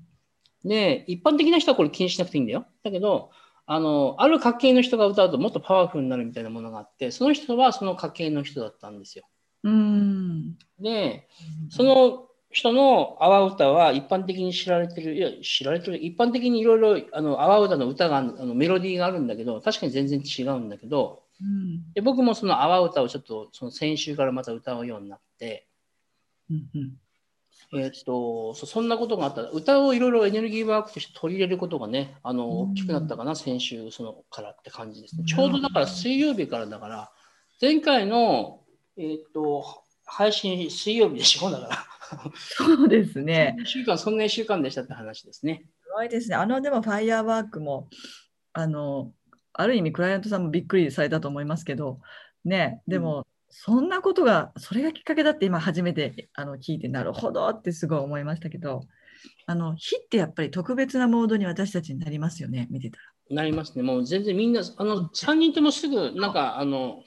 [0.66, 2.66] で一般的な人はこれ気にしなくていいんだよ。
[2.84, 3.32] だけど
[3.66, 9.26] あのある家系の人が歌うともっとパワフルになるみたいなものがあってその人はその家系の人だったんですよ。
[9.64, 11.28] うん、で
[11.70, 25.68] その人の阿波歌は一般的に知られてる、いや、知られてる、一般的にいろいろあの阿波歌の歌があのメロディーがあるんだけど、確かに全然違うんだけど、うん、で僕もその阿波歌をちょっとその先週からまた歌うようになって、
[26.50, 26.94] うん、うん。
[27.76, 35.22] えーっとそそんなことがあったら、歌をいろいろエネルギーワークとして取り入れることがね、あのうん大きくなったかな、先週そのからって感じですね。
[35.22, 37.12] うんちょうどだから水曜日からだから、
[37.60, 38.62] 前回の、
[38.98, 39.66] えーっと
[40.06, 41.86] 配信水曜日でしょ、だから。
[42.36, 43.56] そうですね。
[43.60, 45.64] 1週間、そんな1週間でしたって話ですね。
[45.84, 46.36] すごいですね。
[46.36, 47.90] あの、でも、ファイヤーワークも、
[48.54, 49.12] あの
[49.54, 52.00] ある意味クライアントさんもびっくりされたと思いますけど
[52.46, 58.82] ねでも、そんなことがそれがきっかけだって今初めてあの聞いてなるほどってすごい思いましたけど
[59.46, 63.04] あの火ってやっぱり特別なモードに私たちになりますよね見てたら。
[63.30, 63.84] なりますね。
[63.84, 67.04] もう全然みんな、あの、3人ともすぐ、なんか、あの、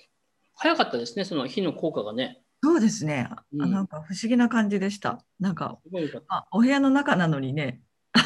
[0.55, 2.43] 早かったですね、その火の効果がね。
[2.63, 5.25] そうですね、うんあなんか不思議な感じでした。
[5.39, 6.25] なんかすごいよか。
[6.29, 7.81] あお部屋の中なのにね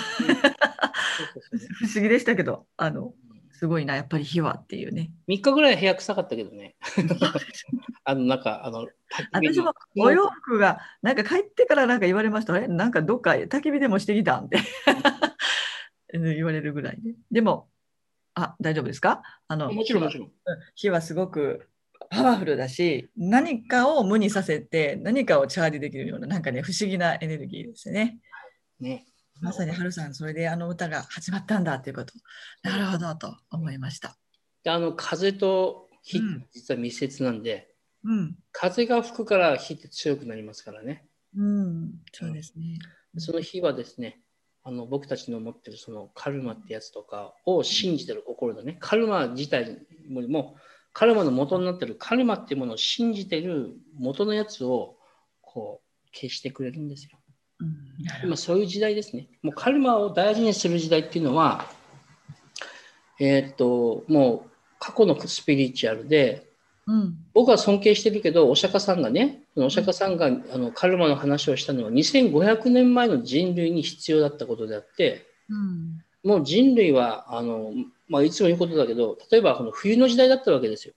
[1.78, 3.12] 不思議でしたけどあの
[3.60, 5.12] すごいなやっぱり火はっていうね。
[5.28, 6.76] 3日ぐらい部屋臭かったけどね。
[8.04, 8.88] あの、なんか、あの、
[9.32, 12.54] 私ものお洋服がなんか帰ってからなんか言われました。
[12.54, 14.60] あれなんかどっか焚き火でもしてきたんって
[16.14, 17.14] 言われるぐらいで。
[17.30, 17.68] でも、
[18.34, 19.20] あ、大丈夫ですか？
[19.46, 20.32] あのもちろん、もちろん
[20.74, 21.68] 火はすごく
[22.10, 28.18] パワフルだし、何かを無にさせて何かをチャージできるようななんかね、不思議なエネルギーですね。
[28.80, 29.06] ね。
[29.40, 32.12] まさにハルさん、それであの歌が始まったんだということ。
[32.62, 34.16] なるほどと思いました。
[34.64, 36.20] であの、風と火
[36.52, 38.36] 実は密接なんで、うん。
[38.52, 41.06] 風が吹くから火って強くなりますからね。
[41.36, 42.78] うん、そうですね。
[43.18, 44.20] その火はですね、
[44.62, 48.76] あの僕たちの持ってるそのカルマってやつとかを信じてる心だね。
[48.80, 50.56] カルマ自体も、
[50.92, 54.96] カルマの元になってるカルマっていうものを信じてる元のやつを
[55.40, 57.12] こう消してくれるんですよ。
[57.60, 57.76] うん、
[58.24, 59.28] 今そういう時代ですね。
[59.42, 61.66] もうカルマを大事にする時代っていうのは、
[63.20, 66.46] えーっと、もう過去のスピリチュアルで、
[66.86, 67.14] どうん。
[67.34, 76.02] 僕は尊敬してるけど、お釈迦さんがね、そのお釈迦さんがあのカルマの話をしたのは2500年前の人類に必要だったことであって、うん。
[76.24, 77.72] もう人類はあの、
[78.10, 80.94] まあ、いつも言うことだけど、例えばこの冬の時代だったわけですよ。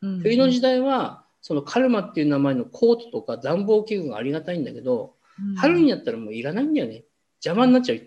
[0.00, 5.14] うん冬の時代は、そのカルマっていう名前のコートとか暖房器具がありがたいんだけど、
[5.56, 7.04] 春になったらもういらないんだよね。
[7.44, 8.00] 邪魔になっちゃう、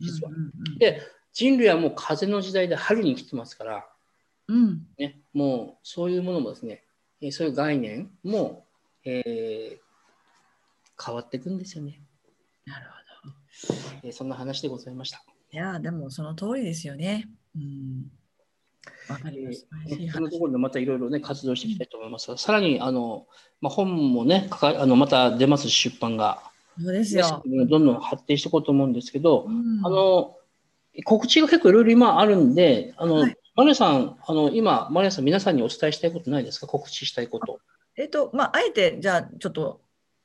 [0.00, 0.32] 実は。
[0.78, 3.86] で、人類はもう風の時代で春に来てますから、
[4.46, 4.86] うん。
[4.96, 6.84] ね、もうそういうものもですね、
[7.20, 8.64] えーそういう概念も、
[9.04, 9.84] えー
[11.04, 12.00] 変わっていくんですよね、
[12.64, 12.86] なる
[13.22, 13.34] ほど。
[14.04, 15.24] えーそんな話でございました。
[15.50, 17.28] いや、でもその通りですよね。
[17.56, 18.10] うん。
[19.08, 23.26] わかりえーまその話ところでまたいろいろね、活動していきたいと思いますが、さらにあの、
[23.60, 26.42] まあ、本もね、かかあのまた出ます、出版が。
[26.80, 27.42] そうですよ。
[27.68, 30.36] どんどん発展していこうと思うんですけど、うんあの
[31.04, 36.66] 告知が結構いろいろ今あるんで、あの、はいマリアさん、あの今、マリアさん、皆さんにお伝えしたいことないですか？
[36.66, 37.60] 告知したいこと。
[37.96, 39.80] えっと、まあ、あえて、じゃあ、ちょっと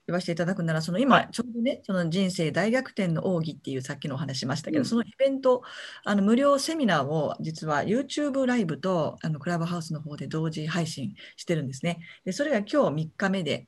[0.10, 5.62] 言わせていただくなら、その今、ちょうどね、その人生大逆転の奥義っていうさっきのお話しましたけど、うんそのイベント、
[6.04, 12.00] あの無料セミナーを実は YouTube ライブとあのクラブハウスの方で同時配信してるんですね。
[12.26, 13.68] で、それが今日3日目で、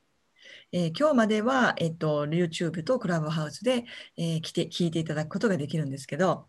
[0.72, 3.84] えー今日までは、えっと、YouTube とクラブハウスで、
[4.16, 6.46] えー来て聞いていただくことができるんですけど、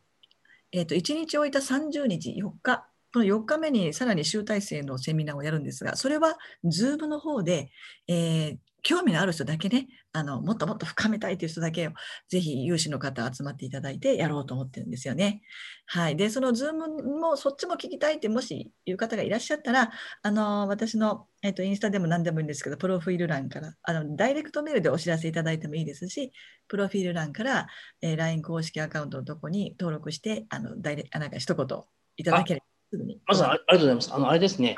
[0.71, 7.69] えっと、1日置いた30日、4日、この4日目にさらに集大成のセミナーをやるんですが、それは Zoom の方で、
[8.07, 11.91] えー興味のある人だけね、あのもっともっと深めたいという人だけを、
[12.29, 15.41] ぜひ有志の方集まっていただいてやろうと思ってるんですよね。
[15.85, 16.17] はい。
[16.17, 19.91] で、その Zoom もそっちも聞きたいってもしいう方がいらっしゃったら、
[20.21, 26.33] あの私の、えっとインスタでも何でもいいんですけど、プロフィール欄からあの、ダイレクトメールでお知らせいただいてもいいですし、
[26.67, 27.67] プロフィール欄から、
[28.01, 31.81] えー LINE 公式アカウントのとこに登録して、あのダイレあなんか一言
[32.17, 33.21] いただければすぐに。
[33.25, 34.13] まずあ、ありがとうございます。
[34.13, 34.75] あの、あれですね。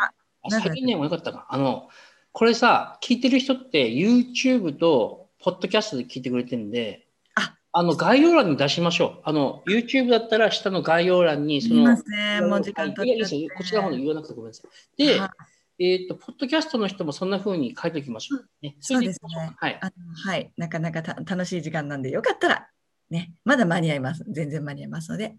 [0.50, 1.48] 最近ね、もよかったか。
[1.50, 1.90] あの、
[2.36, 9.22] これさ、聞いてる人って YouTube と Podcast で聞いてくれてるんで、ああの、概要欄に出しましょう。
[9.24, 14.64] あの、YouTube だったら下の概要欄に、そのすみま、せん、もう時間経いやいいっちゃってですよこちらの方で言わなくてごめんなさ
[14.98, 15.06] い。
[15.06, 15.32] で、は
[15.80, 18.46] えっ、と、ポッドキャストの人もそんな風に書いておきましょう。
[18.62, 19.80] ね、そうですねはい。
[19.82, 19.92] あの
[20.30, 22.68] はい、なかなかた楽しい時間なんで、よかったら、
[23.10, 24.26] ね、まだ間に合います。
[24.28, 25.38] 全然間に合いますので、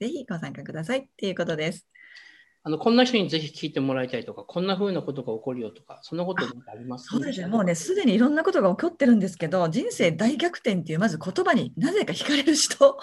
[0.00, 1.86] ぜひご参加くださいっていうことです。
[2.64, 7.06] あの、こんな人にぜひ聞いてもらいたいとか、こんな風なことが起こるよとか、そんなことなんかあります？
[7.08, 12.98] そうですね、もうね、すでにいろんなことが起こってるんですけど、人生大逆転っていう、まず言葉になぜか惹かれる人、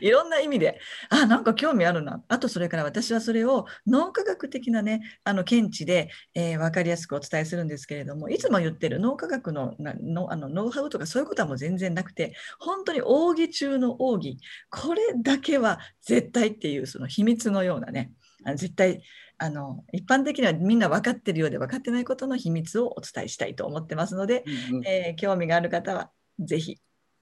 [0.00, 0.78] いろんな意味で、
[1.10, 2.22] あ、なんか興味あるな。
[2.28, 14.38] あと、それから私はそれを脳科学的なね、あの見地で、えー分かりやすくお伝えするんですけれども、いつも言ってる脳科学のなのあのノウハウとかそういうことはもう全然なくて、本当に奥義中の奥義、
[14.70, 18.12] これだけは絶対っていうその秘密のようなね、
[18.56, 19.02] 絶対
[19.38, 24.86] あの一般的にはみんな分かってるようで分かってないことの秘密をお伝えしたいと思ってますので、うんうん。
[24.86, 26.78] えー興味がある方はぜひ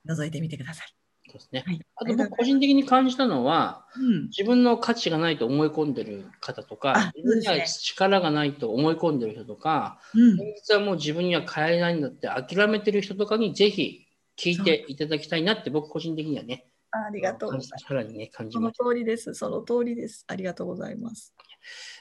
[0.06, 0.94] 覗いてみてください。
[1.26, 1.64] そうですね。
[1.66, 4.24] はい、あと僕個人的に感じたのは、うん。
[4.24, 10.34] 自分の価値がないと思い込んでる方とかあ、自分には力がないと思い込んでる人とか、うん。
[10.34, 14.06] 現実はもう自分には変えないんだって諦めてる人とかにぜひ
[14.36, 17.84] 聞いていただきたいなって僕個人的にはね、ありがとうございます。
[17.86, 18.84] さらにね、感じそのました。
[18.84, 19.34] 通りです。
[19.34, 20.24] その通りです。
[20.28, 21.34] ありがとうございます。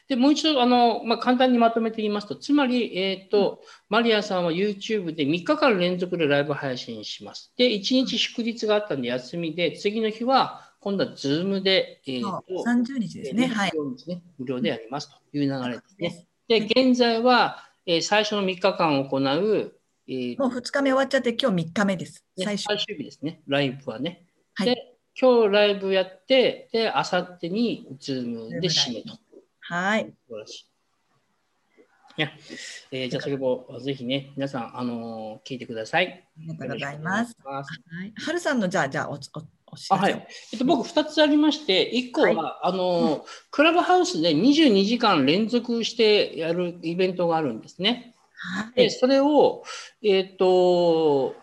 [0.08, 7.54] で、もう一度、あの、まあ、簡単にまとめて言いますと、つまり、えっ、と、マリアさんは YouTube で3日間連続でライブ配信します。
[7.58, 13.48] で、1日祝日があったんで休みで、次の日は、今度は Zoom で、えっ、そうと、30日ですね。
[13.48, 13.72] はい。
[13.74, 14.24] 無料ですね。
[14.40, 16.28] 無料でやりますという流れですね。
[16.48, 22.26] で、現在は、えー最初の3日間行う、えーもう2日目終わっちゃって、今日3日目です。
[22.36, 22.64] ね最初。
[22.64, 24.26] 最終日ですね、ライブはね。
[24.56, 29.18] はいで、今日ライブやって、で、あさってに Zoom で締めと。
[29.60, 30.14] はい。
[30.28, 30.72] 素晴らしい。
[32.18, 32.32] いや、
[32.92, 36.28] えーじゃあ、それもぜひね、皆さん、あのー聞いてください。
[36.38, 37.36] ありがとうございます。
[37.44, 37.64] は
[38.06, 38.14] い。
[38.16, 40.28] はるさんのじゃあ、じゃあお、お、お知あらせをはい。
[40.54, 48.16] えっと、僕、2つありまして、1個は、あのークラブハウスで22時間連続してやるイベントがあるんですね。
[48.76, 48.92] で、はい。
[48.92, 49.64] それを、
[50.04, 51.36] えっ、と、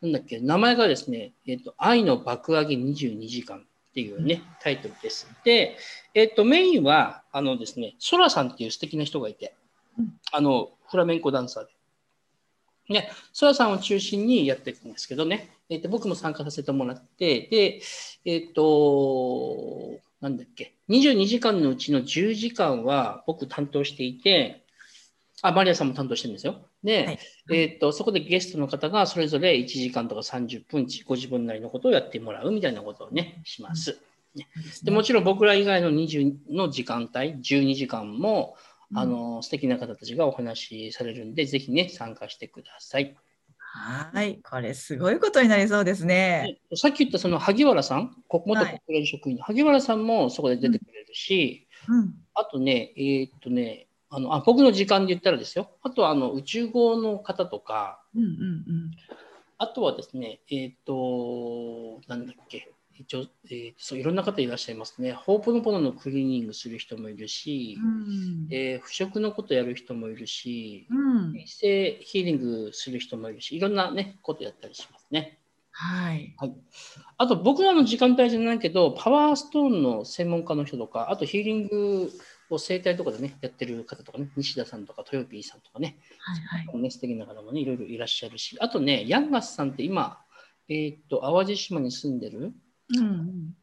[0.00, 3.60] なんだっけ、名前がですね、えっ、と、愛の爆上げ22時間っ
[3.94, 5.26] ていうね、タイトルです。
[5.44, 5.76] で、
[6.14, 9.54] えっ、と、メインは、あのですね、ソラさんっていう素敵な人がいて
[9.98, 11.70] うん、あの、フラメンコダンサーで。
[12.88, 17.82] ね、ソラさんを中心にやっていくんですけどね、えっと僕も参加させてもらって、で、
[18.24, 24.64] えっ、と、なんだっけ、22時間のうちの10時間は僕担当していて、
[25.42, 26.67] あ、マリアさんも担当してるんですよ。
[26.84, 27.18] で、はい
[27.50, 34.00] えっとそこでゲストの方がそれぞれ1時間とか30分、ご自分なりのことをやってもらうみたいなことをね、します。
[34.84, 38.56] でもちろん僕ら以外の20の時間帯、12時間も、
[38.94, 43.16] あの素敵な方たちがお話しされるんで、ぜひね、参加してください。
[43.56, 44.40] はい。
[44.42, 46.58] これ、すごいことになりそうですね。
[46.70, 52.14] でさっき言ったその萩原さん、こ元はい国連職員の萩原さんもそこで出てくれるし、うん。
[52.34, 58.90] あとね、えーっとね、あのあ僕の時間で言ったらですよ、あとはあの宇宙語の方とか、うんうんうん。
[59.58, 65.12] あとはですね、えーっと、なんだっけ、一応、えーそういろんな方いらっしゃいますね。
[65.12, 71.36] ホープのポノのクリーニングする人もいるし、うんえー腐食のことやる人もいるし、うん。
[71.36, 75.38] 一性ヒーリングする人もいるし、いろんなね、ことやったりしますね。
[75.70, 76.34] はい。
[76.38, 76.52] はい、
[77.18, 82.10] あと僕らの時間帯じゃないけど、パワーストーンの専門家の人とか、あとヒーリング
[82.50, 86.82] を生態とかでね、やってる方とかね、西田さんとか豊 P さんとかね、はいはい。
[86.82, 90.18] ね素敵な方もね、いろいろいらっしゃるし、あとね、ヤンガスさんって今、
[90.68, 92.52] えーっと、淡路島に住んでる
[92.96, 93.54] うんうん。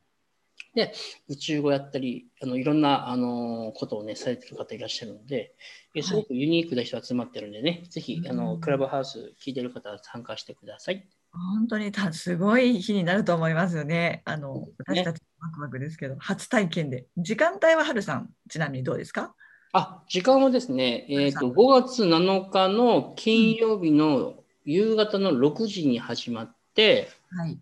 [1.30, 5.56] 宇宙語やったり、あのいろんな、あのことをね、されてる方いらっしゃるので、
[5.96, 11.08] えすごくユニークな人集まってるんでね、ぜひ、あうんのクラブハウス聞いてる方は参加してください。
[11.36, 14.22] 本当にたすごい日になると思いますよね。
[14.26, 17.06] あのね私たちワクワクですけど、初体験で。
[17.18, 19.36] 時間帯ははるさん、ちなみにどうですか？
[19.74, 27.60] あ、時間はですね、えっ、と、さん5月7日の金曜日の夕方の6時に始まって、はい。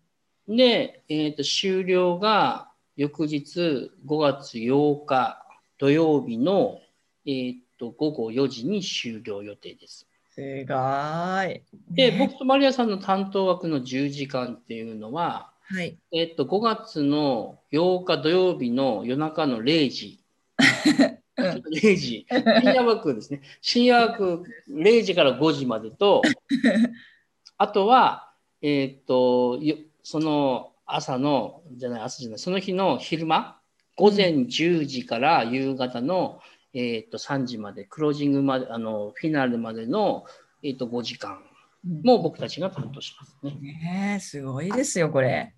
[0.47, 5.43] で、えっ、と、終了が翌日5月8日
[5.79, 6.79] 土曜日の、
[7.25, 10.07] えっ、と、午後4時に終了予定です。
[10.35, 10.73] すご
[11.43, 11.61] い。
[11.91, 15.97] で、ね僕とマリアさんの担当枠の10時間っていうのは、はい。
[16.11, 20.19] えっ、と、5月の8日土曜日の夜中の0時、
[21.37, 23.41] うん0時、深夜枠ですね。
[23.61, 26.23] 深夜枠0時から5時までと、
[27.57, 33.59] あとは、えーっと、よその朝の、じゃない、朝じゃない、その日の昼間、
[33.95, 36.41] 午前10時から夕方の、
[36.73, 40.25] えーっと3時まで、クロージングまで、あのフィナーレまでの、
[40.63, 41.39] えーっと5時間
[42.03, 43.51] も僕たちが担当しますね。
[43.61, 45.53] ねえすごいですよ、これ。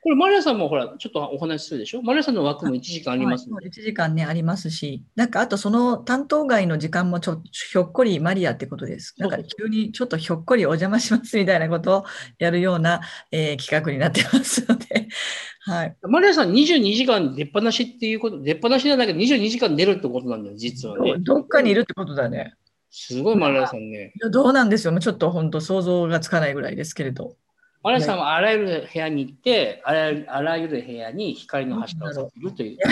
[0.00, 2.02] これ、マリアさんもほら、ちょっとお話しするでしょ？
[2.02, 3.70] マリアさんの枠も1時間ありますのはいで。
[3.70, 9.14] 1時間ね、ありますし、なんかあとその担当外の時間もちょひょっこりマリアってことです。
[9.18, 12.04] なんか急にちょっとひょっこりお邪魔しますみたいなことを
[12.38, 13.00] やるような、
[13.32, 15.08] えー企画になってますので、
[15.66, 15.96] はい。
[16.02, 21.14] マリアさん22時間出っ放しっていうこと、出っ放しじゃないけど22時間出るってことなんだよ、実はね。
[21.18, 22.54] どっかにいるってことだね。
[22.90, 24.12] すごいマリアさんね。
[24.32, 24.92] どうなんですよ。
[24.92, 27.36] もうちょっと本当想像がつかないぐらいですけれど。
[27.82, 32.84] マリアさんはあらゆる部屋に行って、あらゆるあらゆる部屋に光の柱をさせるという、ね、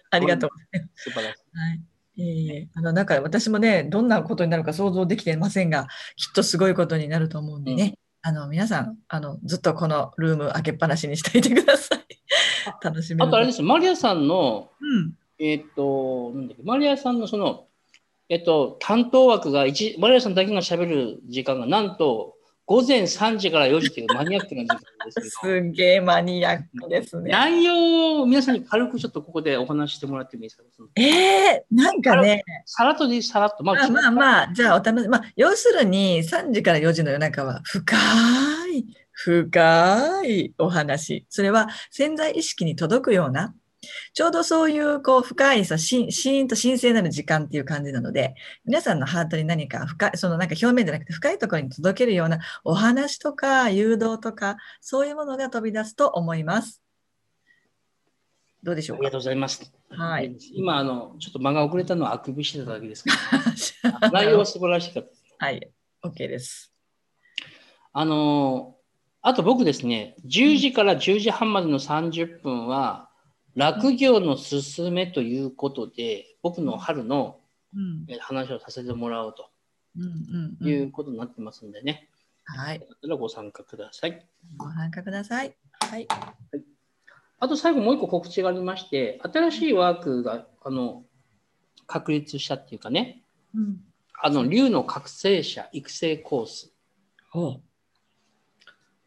[0.10, 1.04] ありがとうございます。
[1.04, 1.58] 素晴らしい。
[1.58, 1.80] はい。
[2.14, 11.98] いえあのなんか私もね、どんなことになるか想像できていませんが、きっとすごいことになると思うんでね、あの皆さんあの、ずっとこのルーム開けっぱなしにしていてください。
[12.84, 17.66] 楽しみあとあれですよ、マリアさんの、うん、えっ、と、なんだっけ、マリアさんのその、
[18.28, 25.30] えっと、担当枠が一、マリアさんだけが喋る時間がなんと午前3時から4時というマニアックな時間ですけど。
[25.30, 27.30] すんげえマニアックですね。
[27.30, 30.62] 内容を皆さんに軽くちょっとここでお話ししてもらってもいいですか？
[30.94, 33.64] えー、なんかね、さらっとでさらっと。
[33.64, 37.96] ままあまあまあ、じゃあお試し、まあ、要するに3時から4時の夜中は深
[38.74, 41.26] い、深いお話。
[41.28, 43.54] それは潜在意識に届くような、
[44.14, 56.82] ちょうどそういうこう深いさしシーンと神聖なる時間っていう感じなので、皆さんのハートに何か深い、そのなんか表面じゃなくて深いところに届けるようなお話とか誘導とか、そういうものが飛び出すと思います。
[58.62, 59.00] どうでしょうか？
[59.00, 59.72] ありがとうございます。
[59.90, 60.36] はい。
[60.54, 63.16] 今、あの、ちょっと間が遅れたのはあくびしてただけですけど、
[64.12, 65.22] 内容は素晴らしかったです。
[65.38, 65.72] はい。
[66.04, 66.72] OK です。
[67.92, 68.76] あの、
[69.20, 73.08] あと僕ですね、10時から10時半までの30分は、
[73.54, 77.38] 落業のすすめということで、僕の春の
[78.20, 79.50] 話をさせてもらおうと
[79.96, 80.70] うんうんう。
[80.70, 82.08] いうんことになってますんでね、
[82.44, 82.76] はい。
[82.76, 84.26] よかったらご参加ください。
[84.56, 85.54] ご参加ください。
[85.80, 86.08] はい。
[87.38, 91.04] あと最後もう一個告知がありまして、新しいワークがあの
[91.86, 93.22] 確立したっていうかね、
[93.54, 93.80] うん。
[94.22, 96.72] あの、竜の覚醒者育成コース。
[97.30, 97.62] ほう。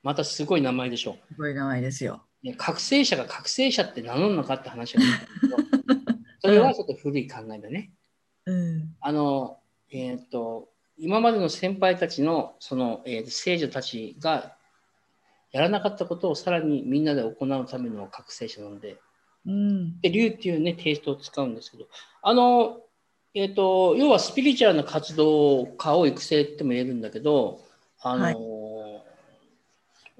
[0.03, 2.23] またすごい名前でしょすごい名前ですよ。
[2.45, 2.51] う。
[2.51, 5.05] ね、覚醒者が覚醒者って名乗るのかって話があ
[5.41, 7.91] るんだけど、 それはちょっと古い考えだね。
[8.45, 8.95] うん。
[9.01, 9.59] あの、
[9.91, 14.55] えっ、と、今までの先輩たちの、その、えー聖女たちが
[15.51, 18.97] やらなかったことをさらにみんなで行うための覚醒者なので、
[19.45, 19.99] うん。
[20.01, 21.87] で、竜っていうね、テイストを使うんですけど、
[22.21, 22.81] あの、
[23.33, 27.61] えっ、と、要はスピリチュアルな活動家を育成っても言えるんだけど、
[28.01, 28.95] あの、はい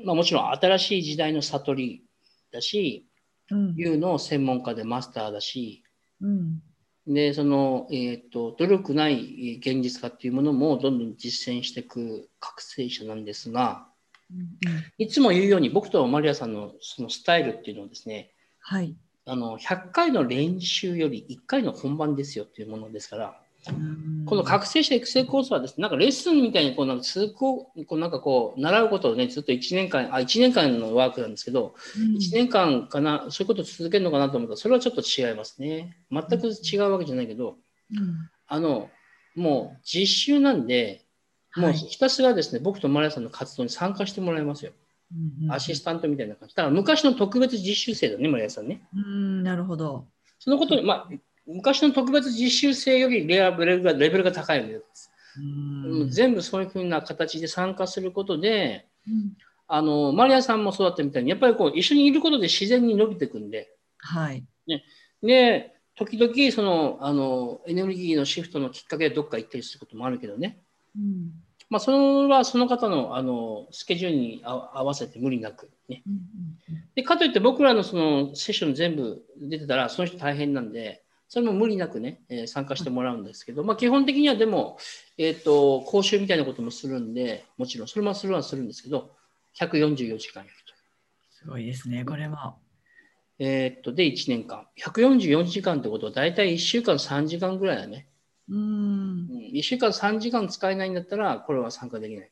[0.03, 2.05] まあもちろん新しい時代の悟り
[2.56, 3.08] だし、
[3.51, 3.76] うん。
[3.76, 5.84] 竜の専門家でマスターだし、
[6.22, 6.62] うん。
[7.08, 13.88] で、その、えっ、と、努力ない現実化っていうものもどんどん実践していく覚醒者なんですが、
[14.32, 14.58] うん。
[14.97, 18.95] いつも言うように僕とマリアさんのそのスタイルっていうのはですね、はい。
[19.28, 23.39] あの100回の練習より1回の本番ですよっていうものですから、
[24.26, 35.97] この覚醒者育成コースはですね、なんかレッスンみたいにこうなんか通行、こうなんかこう習うことをね、ずっと1年間、あ、1年間のワークなんですけど、1年間かな、そういうことを続けるのかなと思ったら、それはちょっと違いますね。
[36.11, 37.57] 全く違うわけじゃないけど、
[37.91, 38.30] うん。
[38.47, 38.89] あの、
[39.36, 41.05] もう実習なんで、
[41.55, 44.72] もうはいひたすらですね、僕とマリアさんの活動に参加してもらいますよ。
[44.72, 46.55] うんアシスタントみたいな感じ。
[46.55, 48.82] だから昔の特別実習生だね、マリアさんね。
[48.95, 49.43] うん。
[49.43, 50.07] なるほど。
[50.39, 51.09] そのことに、まあ、
[51.48, 55.12] 昔の特別実習生よりレアレベルがレベルが高いんです。
[55.38, 56.10] うん。
[56.10, 59.38] 全部そういうふうな形で参加することで、うん
[59.68, 64.46] あのマリアさんもそうだったみたいに、やっぱりこう一緒にいることで自然に伸びていくんで、はい。
[65.24, 70.62] で、時々そのあのエネルギーのシフトのきっかけでどっか行ったりすることもあるけどね、
[70.96, 71.32] うん。
[71.70, 76.04] まあ、それはその方のあのスケジュールに合合わせて無理なく、ね。
[76.08, 76.16] うん
[76.93, 81.04] で、かといって僕らのそのセッション全部出てたら、その人大変なんで、
[81.36, 84.77] それも無理なくね、えー参加してもらうんですけど、まあ、基本的にはでも、
[85.17, 89.11] えっ、と、講習みたいなこともするんで、もちろん、それもするはするんですけど、
[89.59, 90.73] 144時間やると。
[91.31, 92.55] すごいですね、これも。
[93.38, 94.65] えっ、と、で、1年間。
[94.77, 98.07] 144時間ってことは、だいたい1週間3時間ぐらいだね。
[98.47, 98.57] うん。
[98.57, 102.31] うん、1週間3時間使えないんだったら、これは参加できない。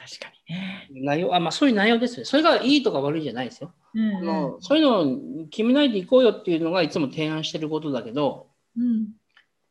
[0.00, 0.88] まあ確かにね。
[0.90, 2.24] 内容、あ、まあそういう内容ですね。
[2.24, 3.72] それがいいとか悪いじゃないですよ。
[3.94, 9.08] うんあのそういうのを決めないでいこうよっていうのがいつも提案してることだけど、うん。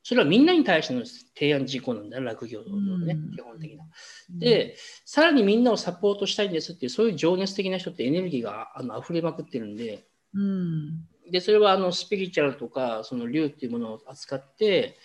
[0.03, 3.85] それはみんなに対しての提案事項なんだよ、落業のね、うん基本的な。
[4.29, 4.75] で、
[5.05, 11.05] さらにみんなをサポートしたいんですっていう、そういう情熱的な人ってエネルギーがあの溢れまくってるんで、うん。
[11.31, 14.97] で、それはあのスピリチュアルとか、その竜っていうものを扱って、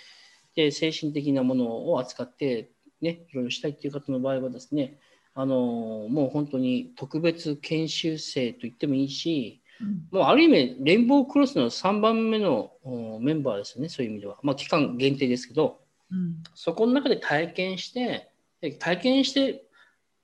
[0.54, 2.70] で、精神的なものを扱って、
[3.00, 4.98] ね、いろいろしたいっていう方の場合はですね、
[5.34, 14.38] あのもう本当に特別研修生と言ってもいいし、うんもうある意味、レインボークロスの3番目のおメンバーですよね、そういう意味では。
[14.42, 15.80] まあ、期間限定ですけど、
[16.10, 16.42] うん。
[16.54, 18.30] そこの中で体験して、
[18.60, 19.64] で体験して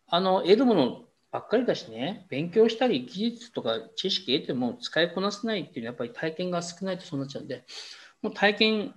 [0.07, 7.65] あの得るものばっかりだしね、勉強したり、技術とか知識得ても使いこなせないっていうのは、やっぱり体験が少ないとそうなっちゃうんで、
[8.23, 8.95] もう体験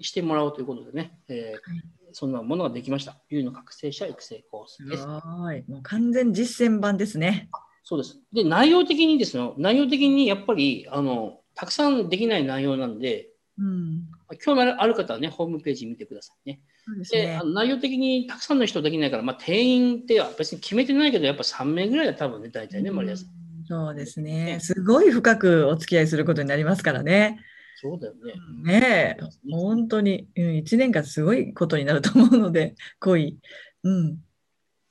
[0.00, 3.16] してもらおうということでね、えーそんなものができました。
[3.28, 5.06] 有の覚醒者育成コースすです。
[5.06, 5.64] ごい。
[5.68, 7.48] もう完全実践版ですね。
[7.82, 8.20] そうです。
[8.32, 14.06] で、内容的にですね、内容的にやっぱり、あの、たくさんできない内容なんで、うん。
[14.42, 16.60] 興味ある方はね、ホームページ見てくださいね。
[16.86, 17.44] そうでねあ。
[17.44, 23.26] の内容的にたくさんの人できないから、まあ、定員って別に決めてないけど、やっぱ3名ぐらいは多分ね、大体ね、マリアさん。
[23.26, 23.40] うん
[23.70, 24.58] そうですね。
[24.60, 27.38] すごい深くお付き合いすることになりますからね。
[27.80, 28.34] そうだよね。
[28.62, 33.38] ねえ、本当に、うん、1年間すごいことになると思うので、 濃い。
[33.84, 34.18] うん。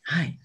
[0.01, 0.39] はい。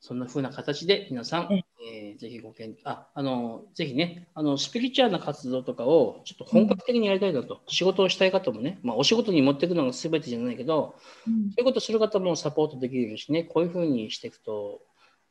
[0.00, 10.96] そんな風な形で皆さん、ええーぜひご検討、あ、あの、ぜひね、あの、スピリチュアルな活動とかをちょっと本格的にやりたいなと、仕事をしたい方もね、まあ、お仕事に持っていくのが全てじゃないけど、
[11.26, 14.80] うんそういうことする方もサポートできるしね、こういうふうにしていくと、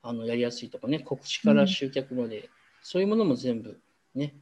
[0.01, 2.49] あのやりやすいとかね、告知から集客まで、
[2.82, 3.80] そういうものも全部
[4.15, 4.36] ね、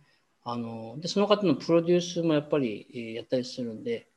[0.46, 4.08] あのでその方のプロデュースもやっぱり、えーやったりするんで、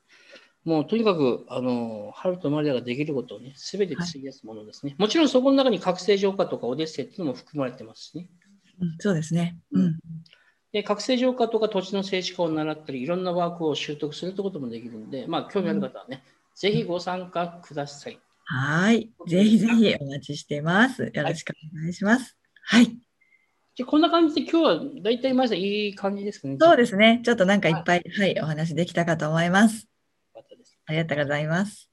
[0.65, 4.95] もうとにかく、あの、ハルとマリアができることをね、すべて費やすものですね。
[4.99, 8.29] もちろんそこの中に覚醒浄化とかオデッセイっていうのも含まれてますしね。
[8.81, 9.57] うんそうですね。
[9.73, 9.99] ううんん。
[10.73, 16.23] で、覚醒浄化とか土地の静止化を習ったり、いろんなワークを習得するってこともできるんで、まあ、興味ある方はね、
[16.55, 18.21] ぜひご参加ください。
[18.45, 19.11] はい。
[19.27, 21.11] ぜひぜひお待ちしています。
[21.15, 22.37] よろしくお願いします。
[22.65, 22.99] はい。
[23.79, 26.57] でこんな感じで今日は大体まずいい感じですかね。
[26.61, 27.23] そうですね。
[27.25, 29.87] ちょっとなんかいっぱい、はい、お話できたかと思います。
[30.35, 30.77] よかったです。
[30.85, 31.89] ありがとうございます。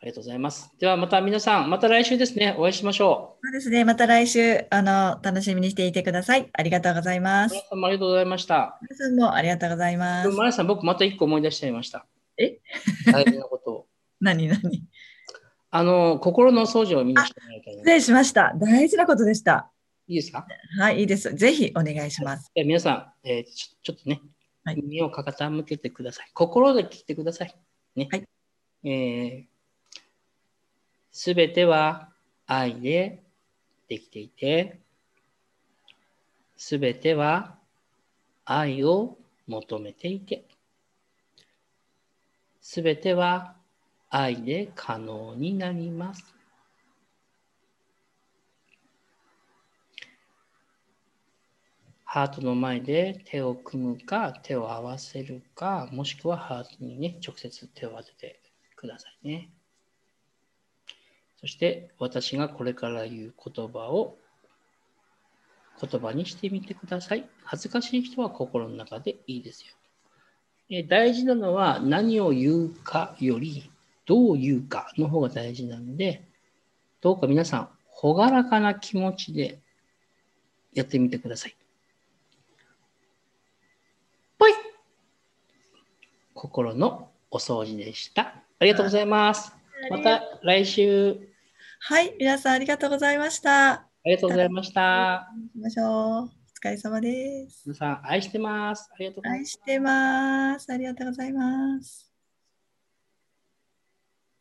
[0.00, 0.72] ありがとうございます。
[0.80, 3.84] ではまた皆さん、また来週ですね、お会いしましょそうですね。
[3.84, 6.48] また来週、あの、楽しみにしていてください。
[6.54, 7.48] ありがとうございまう。
[7.50, 7.52] す。
[7.52, 8.78] 皆さんもありがとうございました。
[8.80, 10.36] 皆さんもありがとうございまですも。
[10.38, 12.06] マリアさん、僕また一個思い出しちゃいました。
[12.38, 12.60] え？
[13.12, 13.86] 大事なことを。
[14.22, 14.58] 何何？
[15.70, 18.54] あの、心の掃除をみんなしてもらいたいな失礼しました。
[18.56, 19.70] 大事なことでした。
[20.08, 20.46] いいですか？
[20.78, 21.34] はい、いいです。
[21.34, 22.50] ぜひお願いします。
[22.54, 24.22] では皆さん、えーちょ、ちょっとね、
[24.64, 26.30] はい耳を傾けてください。
[26.32, 27.54] 心で聞いてください。
[27.94, 28.08] ね。
[28.10, 28.24] はい
[28.84, 29.46] え
[31.12, 32.08] すべては
[32.46, 33.22] 愛で
[33.88, 34.80] できていて、
[36.56, 37.58] すべては
[38.44, 40.46] 愛を求めていて、
[42.62, 43.56] すべては
[44.08, 46.37] 愛で可能になります。
[52.10, 58.40] ハートの前で手を組むか、手を合わせるか、もしくはハートにね、直接手を当てて
[58.76, 59.50] くださいね。
[61.38, 64.16] そして、私がこれから言う言葉を
[65.78, 67.28] 言葉にしてみてください。
[67.44, 69.74] 恥ずかしい人は心の中でいいですよ。
[70.70, 73.70] え大事なのは何を言うかより、
[74.06, 76.24] どう言うかの方が大事なので、
[77.02, 77.68] どうか皆さん、
[78.02, 79.58] 朗らかな気持ちで
[80.72, 81.48] やってみてくださ。
[81.48, 81.57] い
[86.38, 88.22] 心のお掃除でした。
[88.60, 89.52] ありがとうございます。
[89.90, 91.18] また来週、
[91.80, 93.72] はい、皆さんありがとうございました。
[93.72, 95.32] ありがとうございました。
[95.34, 95.86] 行きましょう。
[95.86, 96.28] お
[96.60, 97.64] 疲れ様です。
[97.66, 98.88] 皆さん、愛してます。
[98.94, 100.72] ありがとうございます愛してます。
[100.72, 102.07] ありがとうございます。